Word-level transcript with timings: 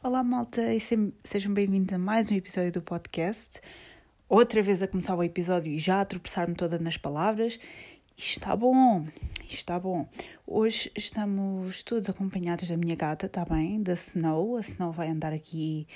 Olá, 0.00 0.22
malta, 0.22 0.72
e 0.72 0.78
sejam 1.24 1.52
bem-vindos 1.52 1.92
a 1.92 1.98
mais 1.98 2.30
um 2.30 2.34
episódio 2.36 2.70
do 2.70 2.80
podcast. 2.80 3.60
Outra 4.28 4.62
vez 4.62 4.80
a 4.80 4.86
começar 4.86 5.16
o 5.16 5.24
episódio 5.24 5.72
e 5.72 5.78
já 5.80 6.00
a 6.00 6.04
tropeçar-me 6.04 6.54
toda 6.54 6.78
nas 6.78 6.96
palavras. 6.96 7.58
Está 8.16 8.54
bom, 8.54 9.04
está 9.44 9.76
bom. 9.76 10.08
Hoje 10.46 10.88
estamos 10.96 11.82
todos 11.82 12.08
acompanhados 12.08 12.68
da 12.68 12.76
minha 12.76 12.94
gata, 12.94 13.26
está 13.26 13.44
bem? 13.44 13.82
Da 13.82 13.94
Snow. 13.94 14.56
A 14.56 14.60
Snow 14.60 14.92
vai 14.92 15.08
andar 15.08 15.32
aqui. 15.32 15.88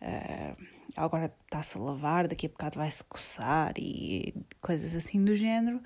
Uh, 0.00 0.56
agora 0.96 1.26
está-se 1.44 1.76
a 1.76 1.82
lavar, 1.82 2.26
daqui 2.26 2.46
a 2.46 2.48
bocado 2.48 2.78
vai-se 2.78 3.04
coçar 3.04 3.74
e 3.76 4.34
coisas 4.62 4.94
assim 4.94 5.22
do 5.22 5.36
género. 5.36 5.82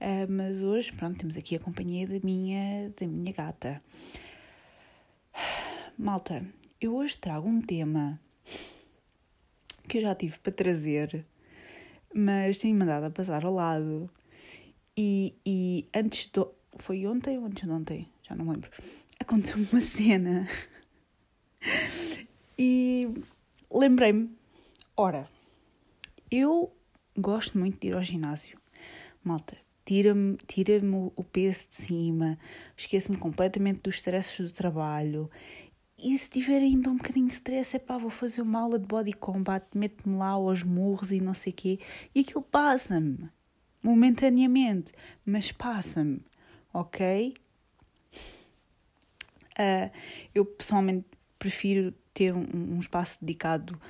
Uh, 0.00 0.30
mas 0.30 0.62
hoje, 0.62 0.92
pronto, 0.92 1.18
temos 1.18 1.36
aqui 1.36 1.56
a 1.56 1.58
companhia 1.58 2.06
da 2.06 2.20
minha, 2.22 2.90
da 2.90 3.08
minha 3.08 3.32
gata. 3.32 3.82
Malta, 5.98 6.46
eu 6.82 6.96
hoje 6.96 7.16
trago 7.16 7.48
um 7.48 7.60
tema 7.60 8.20
que 9.88 9.98
eu 9.98 10.02
já 10.02 10.14
tive 10.16 10.36
para 10.40 10.52
trazer, 10.52 11.24
mas 12.12 12.58
tenho 12.58 12.76
mandado 12.76 13.04
a 13.04 13.10
passar 13.10 13.44
ao 13.44 13.54
lado. 13.54 14.10
E, 14.96 15.32
e 15.46 15.86
antes 15.94 16.26
do. 16.26 16.52
Foi 16.76 17.06
ontem 17.06 17.38
ou 17.38 17.44
antes 17.44 17.62
de 17.62 17.70
ontem? 17.70 18.08
Já 18.24 18.34
não 18.34 18.44
me 18.44 18.52
lembro. 18.52 18.70
Aconteceu 19.20 19.58
uma 19.70 19.80
cena. 19.80 20.48
e 22.58 23.08
lembrei-me. 23.70 24.36
Ora, 24.96 25.28
eu 26.30 26.74
gosto 27.16 27.58
muito 27.58 27.80
de 27.80 27.88
ir 27.88 27.94
ao 27.94 28.02
ginásio. 28.02 28.58
Malta, 29.22 29.56
tira-me 29.84 30.36
tira, 30.48 30.80
-me, 30.80 31.12
o 31.14 31.22
peso 31.22 31.68
de 31.68 31.76
cima, 31.76 32.38
esqueço-me 32.76 33.18
completamente 33.18 33.82
dos 33.82 33.94
stresses 33.94 34.48
do 34.48 34.52
trabalho 34.52 35.30
e 36.02 36.18
se 36.18 36.28
tiver 36.28 36.58
ainda 36.58 36.90
um 36.90 36.96
bocadinho 36.96 37.26
de 37.26 37.34
stress, 37.34 37.76
é 37.76 37.78
pá, 37.78 37.96
vou 37.96 38.10
fazer 38.10 38.42
uma 38.42 38.60
aula 38.60 38.78
de 38.78 38.86
body 38.86 39.12
combat, 39.12 39.64
meto-me 39.74 40.16
lá 40.16 40.30
aos 40.30 40.62
murros 40.62 41.12
e 41.12 41.20
não 41.20 41.32
sei 41.32 41.52
o 41.52 41.56
quê, 41.56 41.78
e 42.14 42.20
aquilo 42.20 42.42
passa-me, 42.42 43.30
momentaneamente, 43.82 44.92
mas 45.24 45.52
passa-me, 45.52 46.20
ok? 46.74 47.34
Uh, 49.52 49.90
eu 50.34 50.44
pessoalmente 50.44 51.06
prefiro 51.38 51.92
ter 52.12 52.34
um, 52.34 52.46
um 52.52 52.78
espaço 52.80 53.18
dedicado 53.20 53.80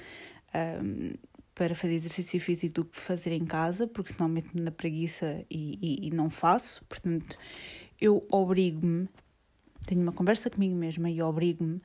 um, 0.54 1.14
para 1.54 1.74
fazer 1.74 1.94
exercício 1.94 2.40
físico 2.40 2.74
do 2.74 2.84
que 2.84 2.96
fazer 2.96 3.32
em 3.32 3.44
casa, 3.44 3.86
porque 3.86 4.12
senão 4.12 4.28
meto-me 4.28 4.62
na 4.62 4.70
preguiça 4.70 5.44
e, 5.50 5.78
e, 5.80 6.08
e 6.08 6.10
não 6.10 6.28
faço. 6.28 6.84
Portanto, 6.86 7.38
eu 8.00 8.26
obrigo-me 8.30 9.08
tenho 9.86 10.02
uma 10.02 10.12
conversa 10.12 10.50
comigo 10.50 10.74
mesma 10.74 11.10
e 11.10 11.22
obrigo-me 11.22 11.80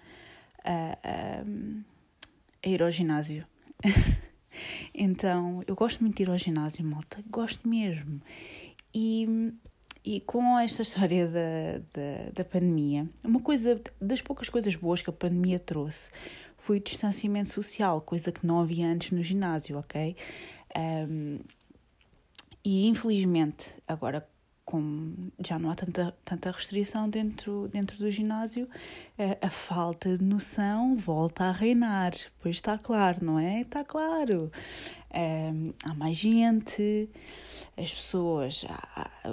a, 0.64 0.98
a, 1.04 1.44
a, 2.66 2.70
ir 2.70 2.82
ao 2.82 2.92
ginásio. 2.92 3.46
então, 4.94 5.64
eu 5.68 5.76
gosto 5.76 6.02
muito 6.02 6.18
de 6.18 6.24
ir 6.24 6.30
ao 6.30 6.38
ginásio, 6.38 6.84
malta, 6.86 7.24
gosto 7.30 7.68
mesmo. 7.68 8.22
E, 8.94 9.54
e 10.04 10.22
com 10.22 10.58
esta 10.58 10.82
história 10.82 11.28
da, 11.28 11.80
da, 11.94 12.30
da 12.34 12.46
pandemia, 12.46 13.08
uma 13.24 13.40
coisa 13.40 13.82
das 14.02 14.22
poucas 14.22 14.50
coisas 14.50 14.76
boas 14.76 15.02
que 15.02 15.10
a 15.10 15.14
pandemia 15.14 15.60
trouxe 15.60 16.10
foi 16.58 16.78
o 16.78 16.84
distanciamento 16.84 17.50
social, 17.50 18.02
coisa 18.02 18.32
que 18.32 18.46
não 18.46 18.60
havia 18.60 18.88
antes 18.88 19.12
no 19.12 19.22
ginásio, 19.22 19.78
ok? 19.78 20.16
Um, 20.76 21.40
e 22.64 22.88
infelizmente, 22.88 23.76
agora 23.88 24.28
como 24.68 25.32
já 25.40 25.58
não 25.58 25.70
há 25.70 25.76
tanta, 25.76 26.14
tanta 26.26 26.52
restrição 26.52 27.10
dentro, 27.10 27.70
dentro 27.70 27.98
do 27.98 28.12
ginásio, 28.12 28.68
a, 29.42 29.50
falta 29.50 30.18
de 30.18 30.22
noção 30.22 30.98
volta 30.98 31.46
a 31.46 31.54
reinar. 31.54 32.12
Pois 32.42 32.58
está 32.58 32.78
claro, 32.78 33.24
não 33.24 33.40
é? 33.40 33.62
Está 33.62 33.86
claro. 33.86 34.52
Há 35.86 35.94
mais 35.94 36.18
gente, 36.18 37.10
as 37.78 37.94
pessoas. 37.94 38.66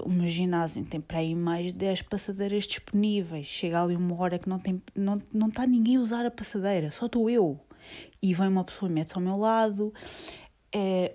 O 0.04 0.08
meu 0.08 0.28
ginásio 0.28 0.84
tem 0.84 1.00
para 1.00 1.18
aí 1.18 1.34
mais 1.34 1.66
de 1.66 1.72
10 1.72 2.02
passadeiras 2.02 2.62
disponíveis. 2.62 3.48
Chega 3.48 3.82
ali 3.82 3.96
uma 3.96 4.16
hora 4.16 4.38
que 4.38 4.48
não, 4.48 4.60
tem, 4.60 4.80
não, 4.94 5.20
não 5.32 5.48
está 5.48 5.66
ninguém 5.66 5.96
a 5.96 6.00
usar 6.00 6.24
a 6.24 6.30
passadeira, 6.30 6.92
só 6.92 7.06
estou 7.06 7.28
eu. 7.28 7.58
E 8.22 8.32
vem 8.32 8.46
uma 8.46 8.62
pessoa 8.62 8.88
e 8.88 8.94
mete-se 8.94 9.16
ao 9.16 9.20
meu 9.20 9.36
lado. 9.36 9.92
É, 10.72 11.12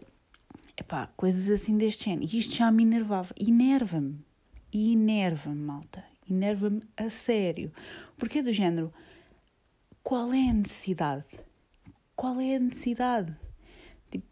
Epá, 0.79 1.07
coisas 1.17 1.49
assim 1.49 1.77
deste 1.77 2.05
género. 2.05 2.29
E 2.31 2.39
isto 2.39 2.55
já 2.55 2.71
me 2.71 2.83
enervava. 2.83 3.35
Enerva-me. 3.37 4.25
Enerva-me, 4.73 5.61
malta. 5.61 6.05
Enerva-me 6.29 6.81
a 6.95 7.09
sério. 7.09 7.73
Porque 8.17 8.39
é 8.39 8.41
do 8.41 8.53
género. 8.53 8.93
Qual 10.01 10.31
é 10.33 10.49
a 10.49 10.53
necessidade? 10.53 11.25
Qual 12.15 12.39
é 12.39 12.55
a 12.55 12.59
necessidade? 12.59 13.35
Tipo, 14.09 14.25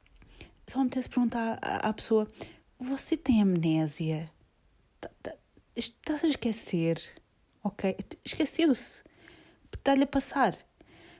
só 0.65 0.79
me 0.79 0.85
apetece 0.85 1.09
perguntar 1.09 1.59
à, 1.61 1.89
à 1.89 1.93
pessoa: 1.93 2.31
Você 2.79 3.17
tem 3.17 3.41
amnésia? 3.41 4.31
Tá, 5.01 5.09
tá, 5.21 5.35
estás 5.75 6.23
a 6.23 6.29
esquecer? 6.29 7.01
Ok? 7.61 7.97
Esqueceu-se. 8.23 9.03
Está-lhe 9.73 10.03
a 10.03 10.07
passar. 10.07 10.57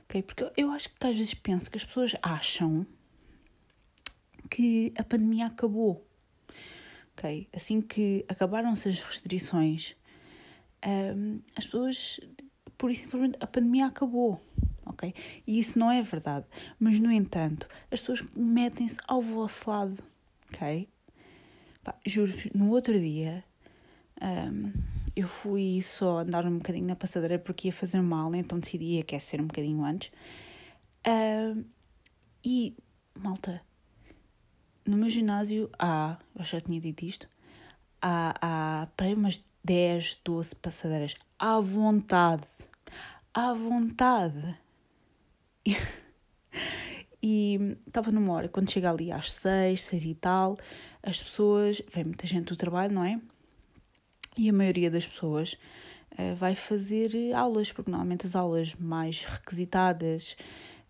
Ok? 0.04 0.22
Porque 0.22 0.50
eu 0.56 0.70
acho 0.70 0.88
que 0.88 1.06
às 1.06 1.14
vezes 1.14 1.34
penso 1.34 1.70
que 1.70 1.76
as 1.76 1.84
pessoas 1.84 2.16
acham 2.22 2.86
que 4.48 4.92
a 4.96 5.04
pandemia 5.04 5.46
acabou. 5.46 6.06
Okay? 7.12 7.48
Assim 7.52 7.80
que 7.80 8.24
acabaram-se 8.28 8.88
as 8.88 9.00
restrições, 9.00 9.96
um, 10.86 11.40
as 11.56 11.64
pessoas, 11.64 12.20
por 12.76 12.90
isso 12.90 13.02
simplesmente, 13.02 13.36
a 13.40 13.46
pandemia 13.46 13.86
acabou. 13.86 14.40
Okay? 14.86 15.14
E 15.46 15.58
isso 15.58 15.78
não 15.78 15.90
é 15.90 16.02
verdade. 16.02 16.46
Mas, 16.78 16.98
no 16.98 17.10
entanto, 17.10 17.68
as 17.90 18.00
pessoas 18.00 18.22
metem-se 18.36 18.98
ao 19.06 19.20
vosso 19.20 19.70
lado. 19.70 20.02
Ok? 20.52 20.88
juro 22.04 22.32
no 22.54 22.70
outro 22.70 22.98
dia 22.98 23.42
um, 24.20 24.72
eu 25.14 25.26
fui 25.26 25.80
só 25.82 26.18
andar 26.18 26.46
um 26.46 26.58
bocadinho 26.58 26.86
na 26.86 26.96
passadeira 26.96 27.38
porque 27.38 27.68
ia 27.68 27.72
fazer 27.72 28.00
mal, 28.00 28.32
então 28.34 28.58
decidi 28.58 28.98
aquecer 29.00 29.40
um 29.40 29.46
bocadinho 29.46 29.84
antes. 29.84 30.12
Um, 31.06 31.64
e, 32.44 32.76
malta, 33.14 33.60
no 34.88 34.96
meu 34.96 35.10
ginásio 35.10 35.68
há, 35.78 36.16
eu 36.34 36.44
já 36.44 36.60
tinha 36.60 36.80
dito 36.80 37.04
isto, 37.04 37.28
há, 38.00 38.34
há 38.40 38.86
para 38.96 39.08
umas 39.08 39.44
10, 39.62 40.20
12 40.24 40.56
passadeiras 40.56 41.14
à 41.38 41.60
vontade. 41.60 42.44
À 43.34 43.52
vontade. 43.52 44.56
E 47.22 47.76
estava 47.86 48.10
numa 48.10 48.32
hora, 48.32 48.48
quando 48.48 48.70
chega 48.70 48.90
ali 48.90 49.12
às 49.12 49.30
6, 49.30 49.82
6 49.82 50.04
e 50.06 50.14
tal, 50.14 50.56
as 51.02 51.22
pessoas, 51.22 51.82
vem 51.92 52.04
muita 52.04 52.26
gente 52.26 52.46
do 52.46 52.56
trabalho, 52.56 52.94
não 52.94 53.04
é? 53.04 53.20
E 54.38 54.48
a 54.48 54.52
maioria 54.54 54.90
das 54.90 55.06
pessoas 55.06 55.58
uh, 56.18 56.34
vai 56.36 56.54
fazer 56.54 57.34
aulas, 57.34 57.70
porque 57.70 57.90
normalmente 57.90 58.24
as 58.24 58.34
aulas 58.34 58.74
mais 58.74 59.24
requisitadas 59.24 60.34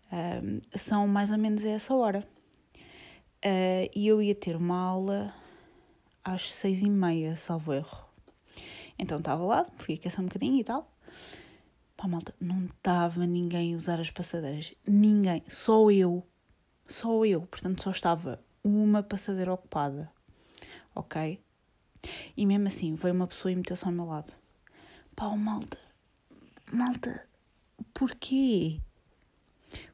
uh, 0.05 0.61
são 0.77 1.05
mais 1.05 1.31
ou 1.31 1.37
menos 1.37 1.65
a 1.65 1.69
essa 1.69 1.93
hora. 1.93 2.25
Uh, 3.45 3.89
e 3.95 4.07
eu 4.07 4.21
ia 4.21 4.35
ter 4.35 4.55
uma 4.55 4.77
aula 4.77 5.33
às 6.23 6.51
seis 6.51 6.81
e 6.81 6.89
meia, 6.89 7.35
salvo 7.37 7.73
erro. 7.73 8.05
Então 8.97 9.19
estava 9.19 9.43
lá, 9.45 9.65
fui 9.77 9.95
aquecer 9.95 10.19
um 10.19 10.25
bocadinho 10.25 10.59
e 10.59 10.63
tal. 10.63 10.91
Pá, 11.95 12.07
malta, 12.07 12.33
não 12.39 12.65
estava 12.65 13.25
ninguém 13.25 13.73
a 13.73 13.77
usar 13.77 13.99
as 13.99 14.11
passadeiras. 14.11 14.73
Ninguém, 14.85 15.43
só 15.47 15.89
eu. 15.89 16.25
Só 16.85 17.25
eu. 17.25 17.41
Portanto, 17.41 17.81
só 17.81 17.91
estava 17.91 18.43
uma 18.63 19.01
passadeira 19.01 19.53
ocupada. 19.53 20.11
Ok? 20.93 21.41
E 22.35 22.45
mesmo 22.45 22.67
assim, 22.67 22.95
veio 22.95 23.13
uma 23.13 23.27
pessoa 23.27 23.51
e 23.51 23.55
meteu-se 23.55 23.85
ao 23.85 23.91
meu 23.91 24.05
lado. 24.05 24.33
Pá, 25.15 25.27
oh, 25.27 25.37
malta. 25.37 25.77
Malta, 26.71 27.27
porquê? 27.93 28.79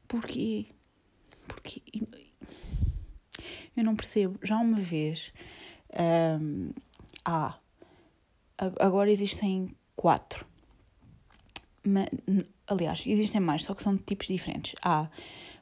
Porquê? 0.06 0.66
Porquê? 1.48 1.82
Eu 3.76 3.84
não 3.84 3.96
percebo. 3.96 4.38
Já 4.42 4.56
uma 4.56 4.80
vez. 4.80 5.32
Um, 6.40 6.70
há. 7.24 7.58
Agora 8.58 9.10
existem 9.10 9.74
quatro. 9.94 10.46
Mas, 11.84 12.08
aliás, 12.66 13.02
existem 13.06 13.40
mais, 13.40 13.64
só 13.64 13.74
que 13.74 13.82
são 13.82 13.94
de 13.94 14.02
tipos 14.02 14.26
diferentes. 14.26 14.74
Há 14.82 15.08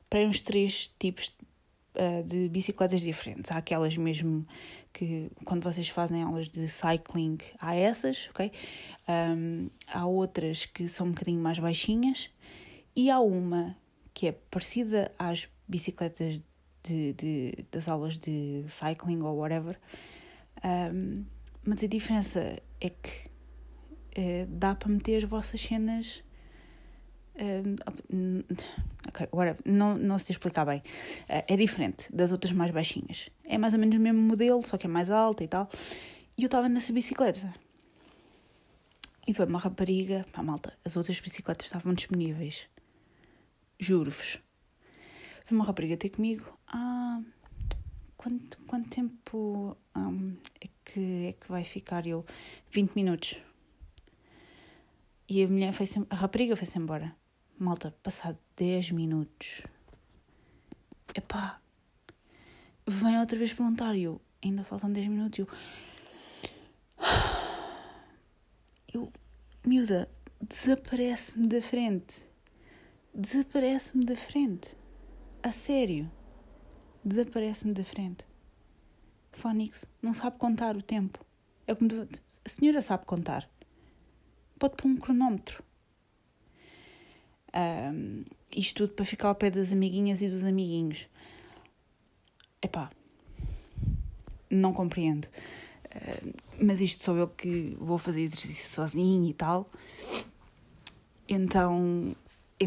para 0.09 0.21
uns 0.21 0.41
três 0.41 0.93
tipos 0.99 1.35
uh, 1.97 2.23
de 2.25 2.49
bicicletas 2.49 3.01
diferentes. 3.01 3.51
Há 3.51 3.59
aquelas 3.59 3.97
mesmo 3.97 4.47
que, 4.93 5.31
quando 5.45 5.63
vocês 5.63 5.89
fazem 5.89 6.23
aulas 6.23 6.49
de 6.49 6.69
cycling, 6.69 7.39
há 7.59 7.75
essas, 7.75 8.29
ok? 8.31 8.53
Um, 9.09 9.69
há 9.89 10.07
outras 10.07 10.67
que 10.67 10.89
são 10.89 11.09
um 11.09 11.11
bocadinho 11.11 11.41
mais 11.41 11.59
baixinhas. 11.59 12.31
E 12.97 13.11
há 13.11 13.19
uma 13.21 13.77
que 14.15 14.29
é 14.29 14.33
parecida 14.33 15.11
às 15.19 15.49
bicicletas 15.67 16.41
de, 16.85 17.13
de, 17.15 17.67
das 17.73 17.89
aulas 17.89 18.19
de 18.19 18.65
cycling 18.69 19.23
ou 19.23 19.37
whatever. 19.37 19.79
Um, 20.65 21.25
mas 21.65 21.83
a 21.83 21.87
diferença 21.87 22.63
é 22.81 22.91
que 22.91 23.29
uh, 24.19 24.47
dá 24.49 24.75
para 24.75 24.91
meter 24.91 25.25
as 25.25 25.29
vossas 25.29 25.61
cenas 25.61 26.23
Uh, 27.37 28.45
ok, 29.09 29.27
agora 29.33 29.57
não, 29.65 29.99
não 29.99 30.19
se 30.19 30.31
explicar 30.31 30.65
bem. 30.65 30.79
Uh, 31.29 31.43
é 31.49 31.57
diferente 31.57 32.15
das 32.15 32.31
outras 32.31 32.53
mais 32.53 32.71
baixinhas. 32.71 33.29
É 33.45 33.59
mais 33.59 33.75
ou 33.75 33.81
menos 33.81 33.97
o 33.97 34.01
mesmo 34.01 34.21
modelo, 34.21 34.63
só 34.63 34.79
que 34.79 34.87
é 34.87 34.89
mais 34.89 35.11
alta 35.11 35.43
e 35.43 35.49
tal. 35.49 35.69
E 36.39 36.43
eu 36.43 36.47
estava 36.47 36.69
nessa 36.69 36.93
bicicleta. 36.93 37.53
E 39.27 39.35
foi 39.35 39.47
uma 39.47 39.59
rapariga, 39.59 40.25
pá, 40.33 40.43
malta, 40.43 40.77
as 40.85 40.97
outras 40.97 41.19
bicicletas 41.19 41.67
estavam 41.67 41.93
disponíveis. 41.93 42.69
Juro-vos. 43.81 44.41
Foi 45.47 45.57
uma 45.57 45.65
rapariga 45.65 45.97
ter 45.97 46.11
comigo. 46.11 46.57
Ah, 46.77 47.23
quanto, 48.17 48.59
quanto 48.67 48.91
tempo 48.91 49.77
um, 49.95 50.37
é, 50.61 50.69
que, 50.85 51.27
é 51.29 51.33
que 51.35 51.49
vai 51.49 51.63
ficar? 51.63 52.05
Eu, 52.05 52.27
20 52.73 52.97
minutos. 52.97 53.41
E 55.29 55.45
a 55.45 55.47
mulher 55.47 55.73
foi 55.73 55.87
a 56.11 56.17
rapariga 56.17 56.57
foi-se 56.57 56.77
embora. 56.77 57.15
Malta, 57.57 57.95
passado 58.03 58.37
10 58.57 58.91
minutos. 58.91 59.63
Epá, 61.15 61.61
vem 62.85 63.21
outra 63.21 63.39
vez 63.39 63.53
perguntar. 63.53 63.97
Eu, 63.97 64.21
ainda 64.45 64.65
faltam 64.65 64.91
10 64.91 65.07
minutos. 65.07 65.39
Eu, 65.39 65.49
eu 68.93 69.13
miúda, 69.65 70.11
desaparece-me 70.43 71.47
da 71.47 71.63
frente. 71.63 72.27
Desaparece-me 73.15 74.05
da 74.05 74.17
frente. 74.17 74.77
A 75.41 75.53
sério. 75.53 76.11
Desaparece-me 77.05 77.75
da 77.75 77.85
frente. 77.85 78.25
Fónix 79.33 79.85
não 80.01 80.15
sabe 80.15 80.39
contar 80.39 80.77
o 80.77 80.83
tempo. 80.83 81.25
É 81.67 81.75
como 81.75 81.91
a 82.45 82.49
senhora 82.49 82.81
sabe 82.81 83.05
contar. 83.05 83.49
Pode 84.59 84.77
pôr 84.77 84.89
um 84.89 84.97
cronómetro. 84.97 85.63
Um, 87.55 88.25
isto 88.57 88.87
tudo 88.87 88.95
para 88.95 89.05
ficar 89.05 89.29
ao 89.29 89.35
pé 89.35 89.51
das 89.51 89.73
amiguinhas 89.73 90.23
e 90.23 90.29
dos 90.29 90.45
amiguinhos. 90.45 91.09
Epá, 92.63 92.91
não 94.49 94.73
compreendo. 94.73 95.27
Uh, 95.27 96.35
mas 96.61 96.81
isto 96.81 97.03
sou 97.03 97.17
eu 97.17 97.29
que 97.29 97.77
vou 97.79 97.99
fazer 97.99 98.23
exercício 98.23 98.71
sozinho 98.71 99.29
e 99.29 99.35
tal. 99.35 99.71
Então, 101.29 102.15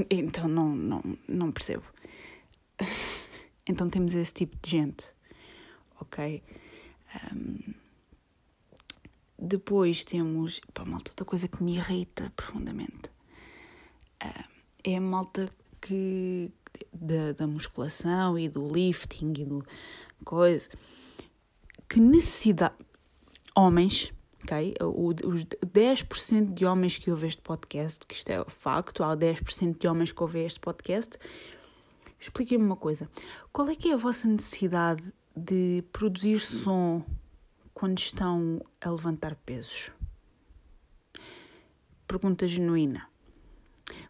então 0.10 0.48
não, 0.48 0.76
não, 0.76 1.04
não 1.28 1.52
percebo. 1.52 1.84
Então 3.68 3.90
temos 3.90 4.14
esse 4.14 4.34
tipo 4.34 4.58
de 4.62 4.70
gente, 4.72 5.14
ok? 6.00 6.42
Um, 7.34 7.74
depois 9.38 10.04
temos, 10.04 10.60
pá, 10.74 10.84
malta, 10.86 11.12
outra 11.12 11.26
coisa 11.26 11.48
que 11.48 11.64
me 11.64 11.76
irrita 11.76 12.32
profundamente. 12.36 13.12
É 14.84 14.96
a 14.96 15.02
malta 15.02 15.50
que 15.82 16.52
da, 16.94 17.34
da 17.34 17.48
musculação 17.48 18.38
e 18.38 18.48
do 18.50 18.68
lifting 18.68 19.34
e 19.38 19.46
do 19.46 19.66
coisa 20.24 20.70
que 21.88 22.00
necessidade 22.00 22.76
homens 23.56 24.14
ok 24.44 24.76
os 24.82 25.46
10% 25.46 26.54
de 26.54 26.66
homens 26.66 26.98
que 26.98 27.12
ouvem 27.12 27.28
este 27.28 27.42
podcast 27.42 28.06
que 28.06 28.16
isto 28.16 28.30
é 28.30 28.44
facto 28.48 29.04
há 29.04 29.16
10% 29.16 29.78
de 29.78 29.88
homens 29.88 30.12
que 30.12 30.22
ouvem 30.22 30.46
este 30.46 30.60
podcast 30.60 31.18
expliquem-me 32.20 32.64
uma 32.64 32.76
coisa 32.76 33.10
qual 33.52 33.68
é 33.70 33.76
que 33.76 33.90
é 33.90 33.94
a 33.94 33.98
vossa 33.98 34.28
necessidade 34.28 35.04
de 35.36 35.84
produzir 35.92 36.40
som 36.40 37.04
quando 37.74 38.00
estão 38.00 38.62
a 38.82 38.90
levantar 38.90 39.36
pesos 39.36 39.92
pergunta 42.08 42.48
genuína 42.48 43.10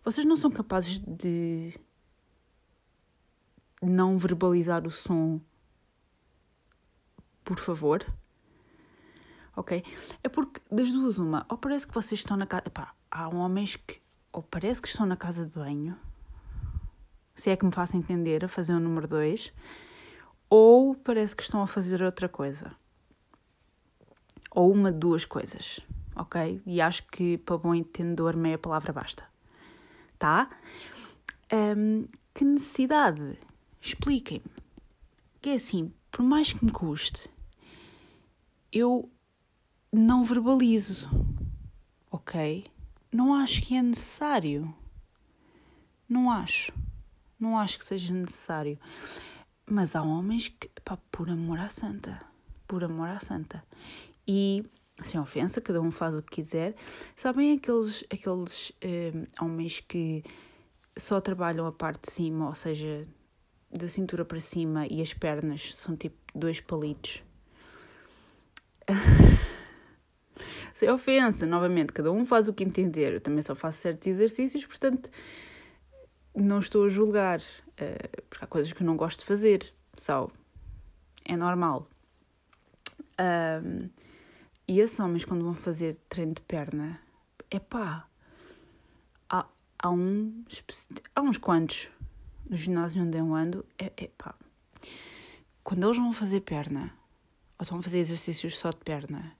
vocês 0.03 0.25
não 0.25 0.35
são 0.35 0.49
capazes 0.49 0.99
de 0.99 1.73
não 3.81 4.17
verbalizar 4.17 4.85
o 4.87 4.91
som? 4.91 5.39
Por 7.43 7.59
favor? 7.59 8.05
Ok? 9.55 9.83
É 10.23 10.29
porque 10.29 10.61
das 10.71 10.91
duas, 10.91 11.17
uma, 11.17 11.45
ou 11.49 11.57
parece 11.57 11.87
que 11.87 11.93
vocês 11.93 12.19
estão 12.19 12.37
na 12.37 12.45
casa. 12.45 12.65
Há 13.09 13.27
homens 13.29 13.75
que 13.75 14.01
ou 14.31 14.43
parece 14.43 14.81
que 14.81 14.87
estão 14.87 15.05
na 15.05 15.15
casa 15.15 15.45
de 15.45 15.51
banho, 15.51 15.97
se 17.37 17.49
é 17.49 17.55
que 17.55 17.65
me 17.65 17.71
faço 17.71 17.95
entender, 17.95 18.43
a 18.43 18.49
fazer 18.49 18.73
o 18.73 18.79
número 18.81 19.07
2, 19.07 19.53
ou 20.49 20.93
parece 20.93 21.33
que 21.33 21.43
estão 21.43 21.61
a 21.61 21.67
fazer 21.67 22.03
outra 22.03 22.27
coisa. 22.27 22.73
Ou 24.51 24.73
uma 24.73 24.91
de 24.91 24.97
duas 24.97 25.23
coisas, 25.23 25.79
ok? 26.13 26.61
E 26.65 26.81
acho 26.81 27.07
que 27.07 27.37
para 27.37 27.57
bom 27.57 27.73
entendedor 27.73 28.35
meia 28.35 28.57
palavra 28.57 28.91
basta 28.91 29.23
tá? 30.17 30.49
Um, 31.51 32.05
que 32.33 32.43
necessidade? 32.43 33.39
Expliquem-me. 33.81 34.51
Que 35.41 35.51
é 35.51 35.53
assim, 35.53 35.93
por 36.11 36.23
mais 36.23 36.51
que 36.51 36.65
me 36.65 36.71
custe, 36.71 37.29
eu 38.71 39.09
não 39.91 40.23
verbalizo, 40.23 41.09
ok? 42.11 42.65
Não 43.11 43.33
acho 43.33 43.61
que 43.61 43.75
é 43.75 43.81
necessário. 43.81 44.73
Não 46.09 46.29
acho. 46.29 46.73
Não 47.39 47.57
acho 47.57 47.77
que 47.77 47.85
seja 47.85 48.13
necessário. 48.13 48.79
Mas 49.69 49.95
há 49.95 50.01
homens 50.01 50.47
que, 50.47 50.69
pá, 50.83 50.97
por 51.11 51.29
amor 51.29 51.59
à 51.59 51.69
santa. 51.69 52.19
Por 52.67 52.83
amor 52.83 53.09
à 53.09 53.19
santa. 53.19 53.63
E 54.27 54.63
sem 55.03 55.19
ofensa, 55.19 55.61
cada 55.61 55.81
um 55.81 55.91
faz 55.91 56.13
o 56.13 56.21
que 56.21 56.41
quiser. 56.41 56.75
Sabem 57.15 57.53
aqueles, 57.53 58.03
aqueles 58.11 58.71
um, 58.83 59.45
homens 59.45 59.79
que 59.79 60.23
só 60.97 61.21
trabalham 61.21 61.65
a 61.67 61.71
parte 61.71 62.07
de 62.07 62.11
cima, 62.11 62.47
ou 62.47 62.55
seja, 62.55 63.07
da 63.71 63.87
cintura 63.87 64.25
para 64.25 64.39
cima 64.39 64.87
e 64.87 65.01
as 65.01 65.13
pernas 65.13 65.75
são 65.75 65.95
tipo 65.95 66.17
dois 66.33 66.59
palitos? 66.59 67.21
Sem 70.73 70.89
ofensa, 70.89 71.45
novamente, 71.45 71.93
cada 71.93 72.11
um 72.11 72.25
faz 72.25 72.47
o 72.47 72.53
que 72.53 72.63
entender. 72.63 73.13
Eu 73.13 73.21
também 73.21 73.41
só 73.41 73.55
faço 73.55 73.79
certos 73.79 74.07
exercícios, 74.07 74.65
portanto, 74.65 75.09
não 76.43 76.59
estou 76.59 76.85
a 76.85 76.89
julgar, 76.89 77.39
uh, 77.39 78.21
porque 78.29 78.43
há 78.43 78.47
coisas 78.47 78.73
que 78.73 78.81
eu 78.81 78.85
não 78.85 78.97
gosto 78.97 79.19
de 79.19 79.25
fazer, 79.25 79.73
só. 79.95 80.29
É 81.25 81.35
normal. 81.35 81.87
Um, 83.19 83.89
e 84.67 84.79
esses 84.79 84.99
homens, 84.99 85.25
quando 85.25 85.43
vão 85.43 85.55
fazer 85.55 85.97
treino 86.07 86.33
de 86.33 86.41
perna, 86.41 86.99
é 87.49 87.59
pá, 87.59 88.07
há, 89.29 89.45
há, 89.79 89.89
um, 89.89 90.43
há 91.15 91.21
uns 91.21 91.37
quantos 91.37 91.89
no 92.49 92.55
ginásio 92.55 93.03
onde 93.03 93.17
eu 93.17 93.33
ando, 93.33 93.65
é, 93.77 93.89
pá, 94.17 94.35
quando 95.63 95.85
eles 95.85 95.97
vão 95.97 96.13
fazer 96.13 96.41
perna, 96.41 96.93
ou 97.59 97.63
estão 97.63 97.79
a 97.79 97.81
fazer 97.81 97.99
exercícios 97.99 98.57
só 98.57 98.69
de 98.69 98.77
perna, 98.77 99.35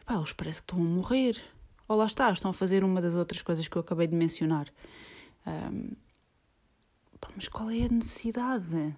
é 0.00 0.04
pá, 0.04 0.14
eles 0.14 0.32
parecem 0.32 0.62
que 0.64 0.72
estão 0.72 0.84
a 0.84 0.88
morrer. 0.88 1.40
Ou 1.86 1.96
lá 1.96 2.04
está, 2.04 2.30
estão 2.30 2.50
a 2.50 2.54
fazer 2.54 2.84
uma 2.84 3.00
das 3.00 3.14
outras 3.14 3.40
coisas 3.40 3.66
que 3.66 3.76
eu 3.76 3.80
acabei 3.80 4.06
de 4.06 4.14
mencionar. 4.14 4.68
Um, 5.46 5.92
pá, 7.20 7.28
mas 7.34 7.48
qual 7.48 7.70
é 7.70 7.84
a 7.84 7.88
necessidade? 7.88 8.96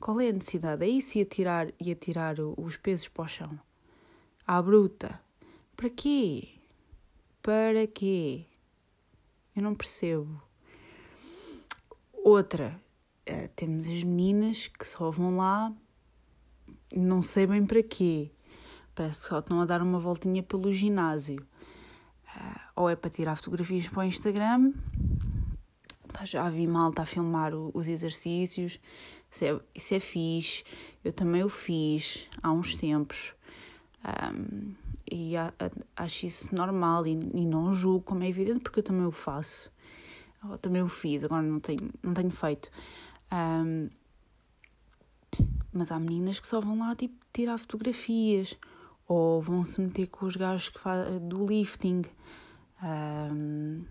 Qual 0.00 0.20
é 0.20 0.28
a 0.28 0.32
necessidade? 0.32 0.84
É 0.84 0.88
isso 0.88 1.18
e 1.18 1.22
atirar, 1.22 1.68
e 1.80 1.92
atirar 1.92 2.36
os 2.40 2.76
pesos 2.76 3.08
para 3.08 3.24
o 3.24 3.28
chão 3.28 3.60
à 4.46 4.60
bruta. 4.60 5.20
Para 5.76 5.90
quê? 5.90 6.48
Para 7.40 7.86
quê? 7.86 8.46
Eu 9.54 9.62
não 9.62 9.74
percebo. 9.74 10.42
Outra, 12.12 12.80
uh, 13.28 13.48
temos 13.56 13.86
as 13.86 14.04
meninas 14.04 14.68
que 14.68 14.86
só 14.86 15.10
vão 15.10 15.36
lá, 15.36 15.72
não 16.94 17.22
sei 17.22 17.46
bem 17.46 17.66
para 17.66 17.82
quê. 17.82 18.30
Parece 18.94 19.22
que 19.22 19.28
só 19.28 19.38
estão 19.38 19.60
a 19.60 19.64
dar 19.64 19.82
uma 19.82 19.98
voltinha 19.98 20.42
pelo 20.42 20.72
ginásio. 20.72 21.44
Uh, 22.36 22.60
ou 22.76 22.90
é 22.90 22.96
para 22.96 23.10
tirar 23.10 23.36
fotografias 23.36 23.88
para 23.88 24.00
o 24.00 24.04
Instagram. 24.04 24.72
Já 26.24 26.48
vi 26.48 26.66
malta 26.66 27.02
a 27.02 27.06
filmar 27.06 27.54
os 27.54 27.88
exercícios. 27.88 28.78
Isso 29.30 29.44
é, 29.44 29.60
isso 29.74 29.94
é 29.94 30.00
fixe. 30.00 30.64
Eu 31.04 31.12
também 31.12 31.42
o 31.42 31.48
fiz 31.48 32.28
há 32.42 32.52
uns 32.52 32.74
tempos. 32.74 33.34
Um, 34.04 34.74
e 35.10 35.36
a, 35.36 35.52
a, 35.58 36.04
acho 36.04 36.26
isso 36.26 36.54
normal 36.54 37.06
e, 37.06 37.12
e, 37.12 37.46
não 37.46 37.72
julgo, 37.72 38.04
como 38.04 38.24
é 38.24 38.28
evidente, 38.28 38.60
porque 38.60 38.80
eu 38.80 38.84
também 38.84 39.06
o 39.06 39.12
faço. 39.12 39.70
Eu 40.48 40.58
também 40.58 40.82
o 40.82 40.88
fiz, 40.88 41.24
agora 41.24 41.42
não 41.42 41.60
tenho, 41.60 41.90
não 42.02 42.12
tenho 42.12 42.30
feito. 42.30 42.70
Um, 43.32 43.88
mas 45.72 45.90
há 45.90 45.98
meninas 45.98 46.38
que 46.40 46.46
só 46.46 46.60
vão 46.60 46.78
lá 46.78 46.94
tipo, 46.94 47.14
tirar 47.32 47.58
fotografias 47.58 48.56
ou 49.06 49.40
vão 49.40 49.64
se 49.64 49.80
meter 49.80 50.06
com 50.08 50.26
os 50.26 50.36
gajos 50.36 50.68
que 50.68 50.80
do 51.20 51.46
lifting. 51.46 52.02
Um, 52.82 53.84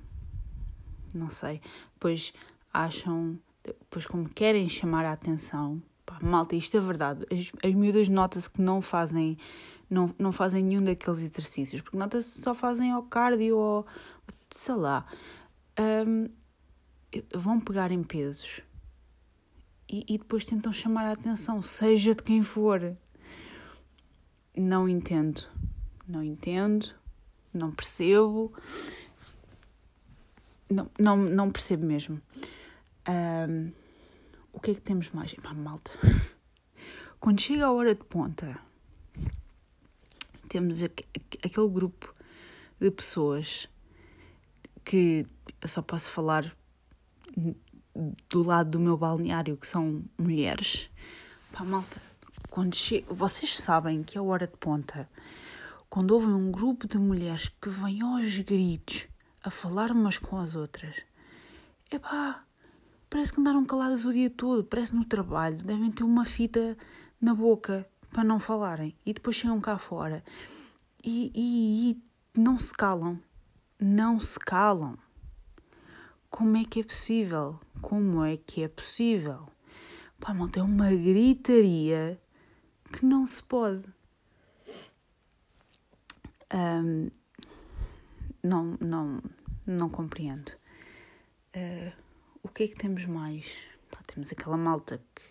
não 1.17 1.29
sei. 1.29 1.61
Depois 1.93 2.33
acham, 2.73 3.37
depois 3.63 4.05
como 4.05 4.27
querem 4.29 4.67
chamar 4.69 5.05
a 5.05 5.13
atenção, 5.13 5.81
pá, 6.05 6.19
malta, 6.21 6.55
isto 6.55 6.77
é 6.77 6.79
verdade. 6.79 7.25
As, 7.31 7.51
as 7.63 7.73
miúdas 7.73 8.09
nota-se 8.09 8.49
que 8.49 8.61
não 8.61 8.81
fazem 8.81 9.37
não, 9.89 10.15
não 10.17 10.31
fazem 10.31 10.63
nenhum 10.63 10.83
daqueles 10.83 11.19
exercícios, 11.19 11.81
porque 11.81 11.97
nota-se 11.97 12.41
só 12.41 12.53
fazem 12.53 12.91
ao 12.91 13.03
cardio 13.03 13.57
ou 13.57 13.85
sei 14.49 14.75
lá. 14.75 15.05
Um, 15.77 16.29
vão 17.35 17.59
pegar 17.59 17.91
em 17.91 18.01
pesos 18.01 18.61
e, 19.91 20.05
e 20.07 20.17
depois 20.17 20.45
tentam 20.45 20.71
chamar 20.71 21.05
a 21.05 21.11
atenção, 21.11 21.61
seja 21.61 22.15
de 22.15 22.23
quem 22.23 22.41
for. 22.41 22.95
Não 24.55 24.87
entendo. 24.87 25.45
Não 26.07 26.23
entendo. 26.23 26.93
Não 27.53 27.71
percebo. 27.71 28.53
Não, 30.71 30.89
não, 30.97 31.17
não 31.17 31.51
percebo 31.51 31.85
mesmo. 31.85 32.21
Um, 33.07 33.71
o 34.53 34.59
que 34.59 34.71
é 34.71 34.73
que 34.73 34.81
temos 34.81 35.09
mais? 35.09 35.33
Epá, 35.33 35.53
malta. 35.53 35.91
Quando 37.19 37.41
chega 37.41 37.65
a 37.65 37.71
hora 37.71 37.93
de 37.93 38.03
ponta, 38.03 38.57
temos 40.47 40.81
aquele 40.81 41.69
grupo 41.69 42.13
de 42.79 42.89
pessoas 42.89 43.69
que 44.83 45.25
eu 45.61 45.67
só 45.67 45.81
posso 45.81 46.09
falar 46.09 46.55
do 48.29 48.43
lado 48.43 48.71
do 48.71 48.79
meu 48.79 48.97
balneário, 48.97 49.57
que 49.57 49.67
são 49.67 50.03
mulheres. 50.17 50.89
Pá, 51.51 51.63
malta, 51.63 52.01
quando 52.49 52.75
chega, 52.75 53.13
vocês 53.13 53.57
sabem 53.57 54.03
que 54.03 54.17
é 54.17 54.19
a 54.19 54.23
hora 54.23 54.47
de 54.47 54.57
ponta, 54.57 55.09
quando 55.89 56.11
ouvem 56.11 56.33
um 56.33 56.51
grupo 56.51 56.87
de 56.87 56.97
mulheres 56.97 57.49
que 57.49 57.69
vêm 57.69 58.01
aos 58.01 58.39
gritos 58.39 59.07
a 59.43 59.49
falar 59.49 59.91
umas 59.91 60.17
com 60.17 60.37
as 60.37 60.55
outras, 60.55 61.01
epá, 61.91 62.43
parece 63.09 63.33
que 63.33 63.39
andaram 63.39 63.65
caladas 63.65 64.05
o 64.05 64.13
dia 64.13 64.29
todo, 64.29 64.63
parece 64.63 64.95
no 64.95 65.03
trabalho, 65.03 65.57
devem 65.57 65.91
ter 65.91 66.03
uma 66.03 66.25
fita 66.25 66.77
na 67.19 67.33
boca 67.33 67.87
para 68.11 68.23
não 68.23 68.39
falarem 68.39 68.95
e 69.05 69.13
depois 69.13 69.35
chegam 69.35 69.59
cá 69.59 69.77
fora 69.77 70.23
e, 71.03 71.31
e, 71.33 71.91
e 71.91 72.39
não 72.39 72.57
se 72.57 72.73
calam, 72.73 73.19
não 73.79 74.19
se 74.19 74.39
calam. 74.39 74.97
Como 76.29 76.55
é 76.55 76.63
que 76.63 76.79
é 76.79 76.83
possível? 76.83 77.59
Como 77.81 78.23
é 78.23 78.37
que 78.37 78.63
é 78.63 78.67
possível? 78.67 79.49
Pá, 80.19 80.33
malta, 80.33 80.59
é 80.59 80.63
uma 80.63 80.89
gritaria 80.91 82.21
que 82.91 83.05
não 83.05 83.25
se 83.25 83.43
pode. 83.43 83.85
Um, 86.53 87.09
não, 88.43 88.77
não, 88.79 89.21
não 89.65 89.89
compreendo. 89.89 90.51
Uh, 91.55 91.91
o 92.43 92.49
que 92.49 92.63
é 92.63 92.67
que 92.67 92.75
temos 92.75 93.05
mais? 93.05 93.45
Pá, 93.89 93.99
temos 94.07 94.31
aquela 94.31 94.57
malta 94.57 95.01
que 95.13 95.23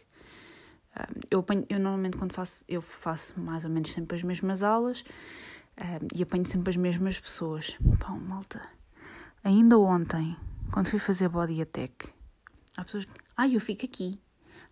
um, 0.96 1.20
eu, 1.30 1.40
apanho, 1.40 1.66
eu 1.68 1.78
normalmente 1.78 2.16
quando 2.16 2.32
faço, 2.32 2.64
eu 2.68 2.80
faço 2.80 3.38
mais 3.40 3.64
ou 3.64 3.70
menos 3.70 3.90
sempre 3.90 4.16
as 4.16 4.22
mesmas 4.22 4.62
aulas 4.62 5.04
um, 5.80 6.08
e 6.14 6.22
apanho 6.22 6.46
sempre 6.46 6.70
as 6.70 6.76
mesmas 6.76 7.18
pessoas. 7.18 7.76
Pá, 7.98 8.10
malta, 8.10 8.60
ainda 9.42 9.78
ontem 9.78 10.36
quando 10.72 10.88
fui 10.88 10.98
fazer 10.98 11.28
body 11.28 11.60
attack, 11.60 12.08
há 12.76 12.84
pessoas 12.84 13.04
que, 13.04 13.12
ai, 13.36 13.50
ah, 13.50 13.54
eu 13.54 13.60
fico 13.60 13.84
aqui, 13.84 14.20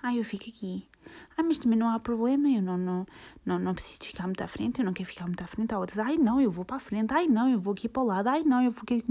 ai, 0.02 0.14
ah, 0.14 0.18
eu 0.18 0.24
fico 0.24 0.48
aqui, 0.48 0.87
ah, 1.36 1.42
mas 1.42 1.58
também 1.58 1.78
não 1.78 1.88
há 1.88 1.98
problema, 1.98 2.48
eu 2.48 2.62
não, 2.62 2.76
não, 2.76 3.06
não, 3.44 3.58
não 3.58 3.74
preciso 3.74 4.00
ficar 4.04 4.24
muito 4.24 4.42
à 4.42 4.48
frente, 4.48 4.80
eu 4.80 4.84
não 4.84 4.92
quero 4.92 5.08
ficar 5.08 5.26
muito 5.26 5.42
à 5.42 5.46
frente. 5.46 5.72
Há 5.72 5.78
outras, 5.78 5.98
ai, 5.98 6.16
não, 6.16 6.40
eu 6.40 6.50
vou 6.50 6.64
para 6.64 6.76
a 6.76 6.80
frente, 6.80 7.12
ai, 7.12 7.26
não, 7.26 7.48
eu 7.48 7.60
vou 7.60 7.72
aqui 7.72 7.88
para 7.88 8.02
o 8.02 8.06
lado, 8.06 8.28
ai, 8.28 8.42
não, 8.42 8.62
eu 8.62 8.70
vou 8.72 8.82
aqui. 8.82 9.04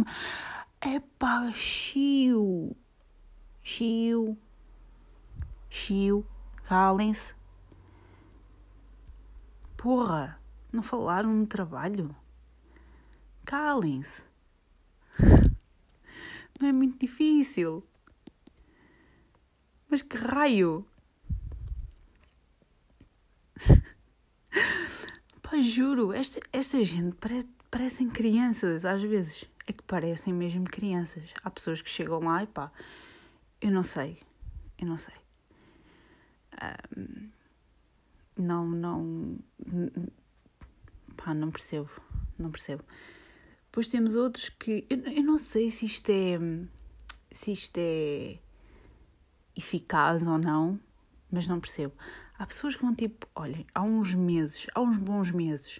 É 0.81 0.99
pá, 1.17 1.51
chiu, 1.53 2.75
chiu, 3.63 4.37
chiu, 5.69 6.25
calem-se. 6.65 7.33
Porra, 9.77 10.39
não 10.71 10.83
falaram 10.83 11.33
no 11.33 11.47
trabalho? 11.47 12.15
Calem-se. 13.45 14.23
Não 16.59 16.67
é 16.67 16.71
muito 16.71 16.99
difícil. 16.99 17.83
Mas 19.89 20.01
que 20.01 20.17
raio! 20.17 20.85
Pá, 25.41 25.61
juro, 25.61 26.11
esta, 26.11 26.39
esta 26.51 26.83
gente 26.83 27.15
parece, 27.15 27.47
parecem 27.71 28.09
crianças 28.09 28.85
às 28.85 29.01
vezes. 29.01 29.45
É 29.65 29.73
que 29.73 29.83
parecem 29.83 30.33
mesmo 30.33 30.63
crianças. 30.65 31.33
Há 31.43 31.49
pessoas 31.49 31.81
que 31.81 31.89
chegam 31.89 32.19
lá 32.19 32.43
e 32.43 32.47
pá, 32.47 32.71
eu 33.61 33.71
não 33.71 33.83
sei. 33.83 34.19
Eu 34.77 34.87
não 34.87 34.97
sei. 34.97 35.15
Um, 36.97 37.29
não, 38.37 38.67
não. 38.67 39.39
Pá, 41.15 41.33
não 41.33 41.51
percebo. 41.51 41.89
Não 42.37 42.51
percebo. 42.51 42.83
Depois 43.65 43.89
temos 43.89 44.15
outros 44.15 44.49
que 44.49 44.85
eu, 44.89 44.97
eu 44.99 45.23
não 45.23 45.37
sei 45.37 45.69
se 45.69 45.85
isto 45.85 46.09
é 46.09 46.39
se 47.31 47.51
isto 47.51 47.77
é 47.77 48.39
eficaz 49.55 50.23
ou 50.23 50.37
não, 50.37 50.79
mas 51.31 51.47
não 51.47 51.59
percebo. 51.59 51.93
Há 52.37 52.45
pessoas 52.45 52.75
que 52.75 52.83
vão 52.83 52.93
tipo, 52.93 53.27
olhem, 53.35 53.65
há 53.73 53.81
uns 53.81 54.13
meses, 54.13 54.67
há 54.75 54.81
uns 54.81 54.97
bons 54.97 55.31
meses, 55.31 55.79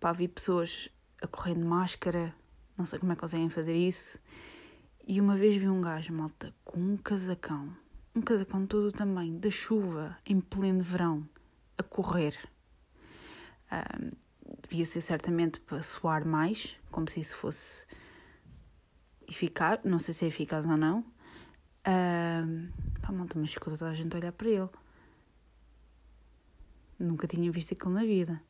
pá, 0.00 0.12
vi 0.12 0.26
pessoas 0.26 0.88
a 1.22 1.26
correr 1.26 1.54
de 1.54 1.64
máscara, 1.64 2.34
não 2.76 2.84
sei 2.84 2.98
como 2.98 3.12
é 3.12 3.14
que 3.14 3.20
conseguem 3.20 3.48
fazer 3.48 3.76
isso, 3.76 4.18
e 5.06 5.20
uma 5.20 5.36
vez 5.36 5.54
vi 5.54 5.68
um 5.68 5.80
gajo, 5.80 6.12
malta, 6.12 6.52
com 6.64 6.80
um 6.80 6.96
casacão, 6.96 7.72
um 8.12 8.20
casacão 8.20 8.66
todo 8.66 8.88
o 8.88 8.92
tamanho, 8.92 9.38
da 9.38 9.50
chuva, 9.50 10.18
em 10.26 10.40
pleno 10.40 10.82
verão, 10.82 11.28
a 11.78 11.82
correr. 11.84 12.36
Um, 13.70 14.10
devia 14.68 14.84
ser 14.84 15.00
certamente 15.00 15.60
para 15.60 15.80
suar 15.82 16.26
mais, 16.26 16.76
como 16.90 17.08
se 17.08 17.20
isso 17.20 17.36
fosse 17.36 17.86
eficaz, 19.28 19.78
não 19.84 20.00
sei 20.00 20.12
se 20.12 20.24
é 20.24 20.28
eficaz 20.28 20.66
ou 20.66 20.76
não. 20.76 21.04
Uh, 21.86 23.00
pá, 23.00 23.12
malta, 23.12 23.38
mas 23.38 23.52
ficou 23.52 23.72
toda 23.76 23.90
a 23.90 23.94
gente 23.94 24.14
a 24.14 24.18
olhar 24.18 24.32
para 24.32 24.48
ele. 24.48 24.68
Nunca 26.98 27.26
tinha 27.26 27.50
visto 27.52 27.74
aquilo 27.74 27.94
na 27.94 28.02
vida. 28.02 28.42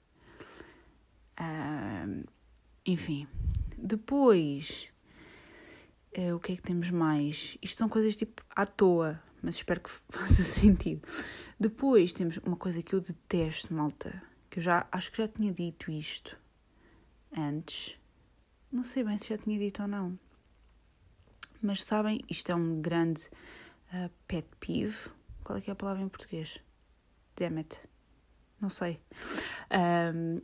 Enfim, 2.86 3.26
depois, 3.76 4.88
uh, 6.16 6.36
o 6.36 6.40
que 6.40 6.52
é 6.52 6.56
que 6.56 6.62
temos 6.62 6.90
mais? 6.90 7.58
Isto 7.60 7.78
são 7.78 7.88
coisas 7.88 8.14
tipo 8.14 8.42
à 8.54 8.64
toa, 8.64 9.20
mas 9.42 9.56
espero 9.56 9.80
que 9.80 9.90
faça 10.08 10.42
sentido. 10.42 11.06
Depois 11.58 12.12
temos 12.12 12.38
uma 12.38 12.56
coisa 12.56 12.82
que 12.82 12.94
eu 12.94 13.00
detesto, 13.00 13.74
malta 13.74 14.22
que 14.56 14.60
eu 14.60 14.62
já 14.62 14.86
acho 14.90 15.10
que 15.10 15.18
já 15.18 15.28
tinha 15.28 15.52
dito 15.52 15.90
isto 15.90 16.34
antes. 17.36 17.94
Não 18.72 18.84
sei 18.84 19.04
bem 19.04 19.18
se 19.18 19.28
já 19.28 19.36
tinha 19.36 19.58
dito 19.58 19.82
ou 19.82 19.88
não. 19.88 20.18
Mas 21.62 21.82
sabem, 21.82 22.20
isto 22.28 22.52
é 22.52 22.54
um 22.54 22.80
grande 22.80 23.28
uh, 23.92 24.10
pet 24.26 24.46
peeve. 24.60 25.10
Qual 25.42 25.58
é 25.58 25.60
que 25.60 25.70
é 25.70 25.72
a 25.72 25.76
palavra 25.76 26.02
em 26.02 26.08
português? 26.08 26.60
Damn 27.36 27.58
it. 27.58 27.80
Não 28.60 28.70
sei. 28.70 29.00
Um, 29.70 30.40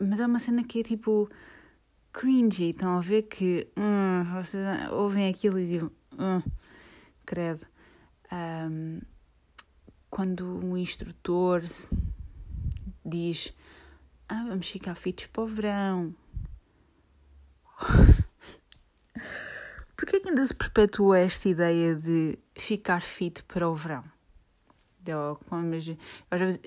mas 0.00 0.20
é 0.20 0.26
uma 0.26 0.38
cena 0.38 0.64
que 0.64 0.80
é 0.80 0.82
tipo 0.82 1.28
cringy. 2.12 2.70
Estão 2.70 2.98
a 2.98 3.00
ver 3.00 3.22
que 3.22 3.68
hum, 3.76 4.24
vocês 4.34 4.64
ouvem 4.90 5.28
aquilo 5.28 5.58
e 5.58 5.66
dizem 5.66 5.90
hum, 6.18 6.42
credo. 7.24 7.66
Um, 8.32 9.00
quando 10.10 10.64
um 10.64 10.76
instrutor 10.76 11.62
diz: 13.04 13.54
Ah, 14.28 14.44
vamos 14.48 14.68
ficar 14.68 14.94
fitos 14.94 15.26
para 15.26 15.42
o 15.42 15.46
verão. 15.46 16.14
Porquê 19.96 20.20
que 20.20 20.28
ainda 20.28 20.46
se 20.46 20.54
perpetua 20.54 21.18
esta 21.18 21.48
ideia 21.48 21.94
de 21.94 22.38
ficar 22.54 23.00
fit 23.00 23.42
para 23.44 23.68
o 23.68 23.74
verão? 23.74 24.04
Eu, 25.06 25.38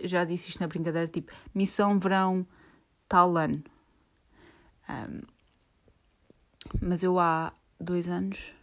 já, 0.03 0.23
disse 0.23 0.49
isto 0.49 0.61
na 0.61 0.67
brincadeira, 0.67 1.07
tipo, 1.07 1.31
missão 1.53 1.99
verão 1.99 2.47
tal 3.07 3.37
ano. 3.37 3.61
Um, 4.89 5.21
mas 6.81 7.03
eu 7.03 7.19
há 7.19 7.53
dois 7.79 8.07
anos, 8.07 8.53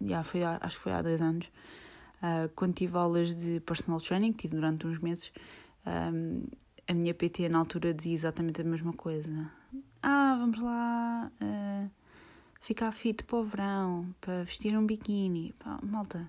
já 0.00 0.22
foi, 0.22 0.42
acho 0.42 0.76
que 0.76 0.82
foi 0.82 0.92
há 0.92 1.02
dois 1.02 1.22
anos, 1.22 1.46
uh, 2.16 2.48
quando 2.54 2.74
tive 2.74 2.96
aulas 2.98 3.34
de 3.38 3.60
personal 3.60 4.00
training, 4.00 4.32
tive 4.32 4.56
durante 4.56 4.86
uns 4.86 4.98
meses, 4.98 5.32
um, 5.86 6.44
a 6.88 6.92
minha 6.92 7.14
PT 7.14 7.48
na 7.48 7.58
altura 7.58 7.94
dizia 7.94 8.14
exatamente 8.14 8.60
a 8.60 8.64
mesma 8.64 8.92
coisa. 8.92 9.50
Ah, 10.02 10.36
vamos 10.38 10.60
lá 10.60 11.30
uh, 11.40 11.90
ficar 12.66 12.90
fit 12.90 13.22
para 13.22 13.38
o 13.38 13.44
verão, 13.44 14.12
para 14.20 14.42
vestir 14.42 14.76
um 14.76 14.84
biquíni. 14.84 15.54
Pá, 15.56 15.78
malta, 15.84 16.28